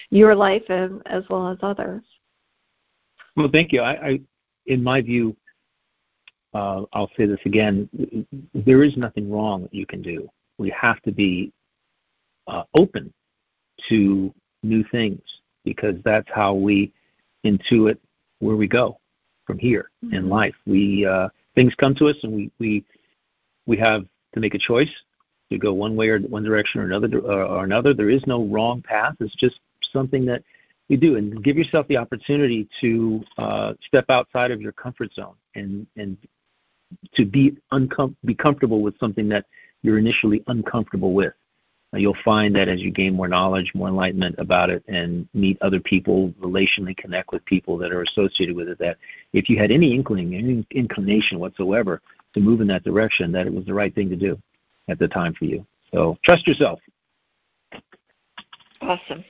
[0.10, 2.04] your life and as well as others.
[3.36, 3.82] Well, thank you.
[3.82, 4.22] I, I
[4.68, 5.36] in my view,
[6.54, 7.90] uh, I'll say this again:
[8.54, 11.52] there is nothing wrong that you can do we have to be
[12.48, 13.14] uh, open
[13.90, 15.22] to new things
[15.66, 16.92] because that's how we
[17.46, 17.98] intuit
[18.40, 19.00] where we go
[19.46, 20.16] from here mm-hmm.
[20.16, 20.56] in life.
[20.66, 22.86] We uh, things come to us and we we
[23.66, 24.92] we have to make a choice
[25.52, 27.94] to go one way or one direction or another or another.
[27.94, 29.16] There is no wrong path.
[29.20, 29.60] It's just
[29.92, 30.44] something that
[30.90, 35.36] you do, and give yourself the opportunity to uh, step outside of your comfort zone
[35.56, 36.18] and and
[37.16, 39.46] to be uncom- be comfortable with something that
[39.84, 41.34] you're initially uncomfortable with.
[41.96, 45.80] You'll find that as you gain more knowledge, more enlightenment about it, and meet other
[45.80, 48.98] people, relationally connect with people that are associated with it, that
[49.32, 52.02] if you had any inkling, any inclination whatsoever
[52.34, 54.42] to move in that direction, that it was the right thing to do
[54.90, 55.64] at the time for you.
[55.94, 56.80] So trust yourself.
[58.82, 59.24] Awesome.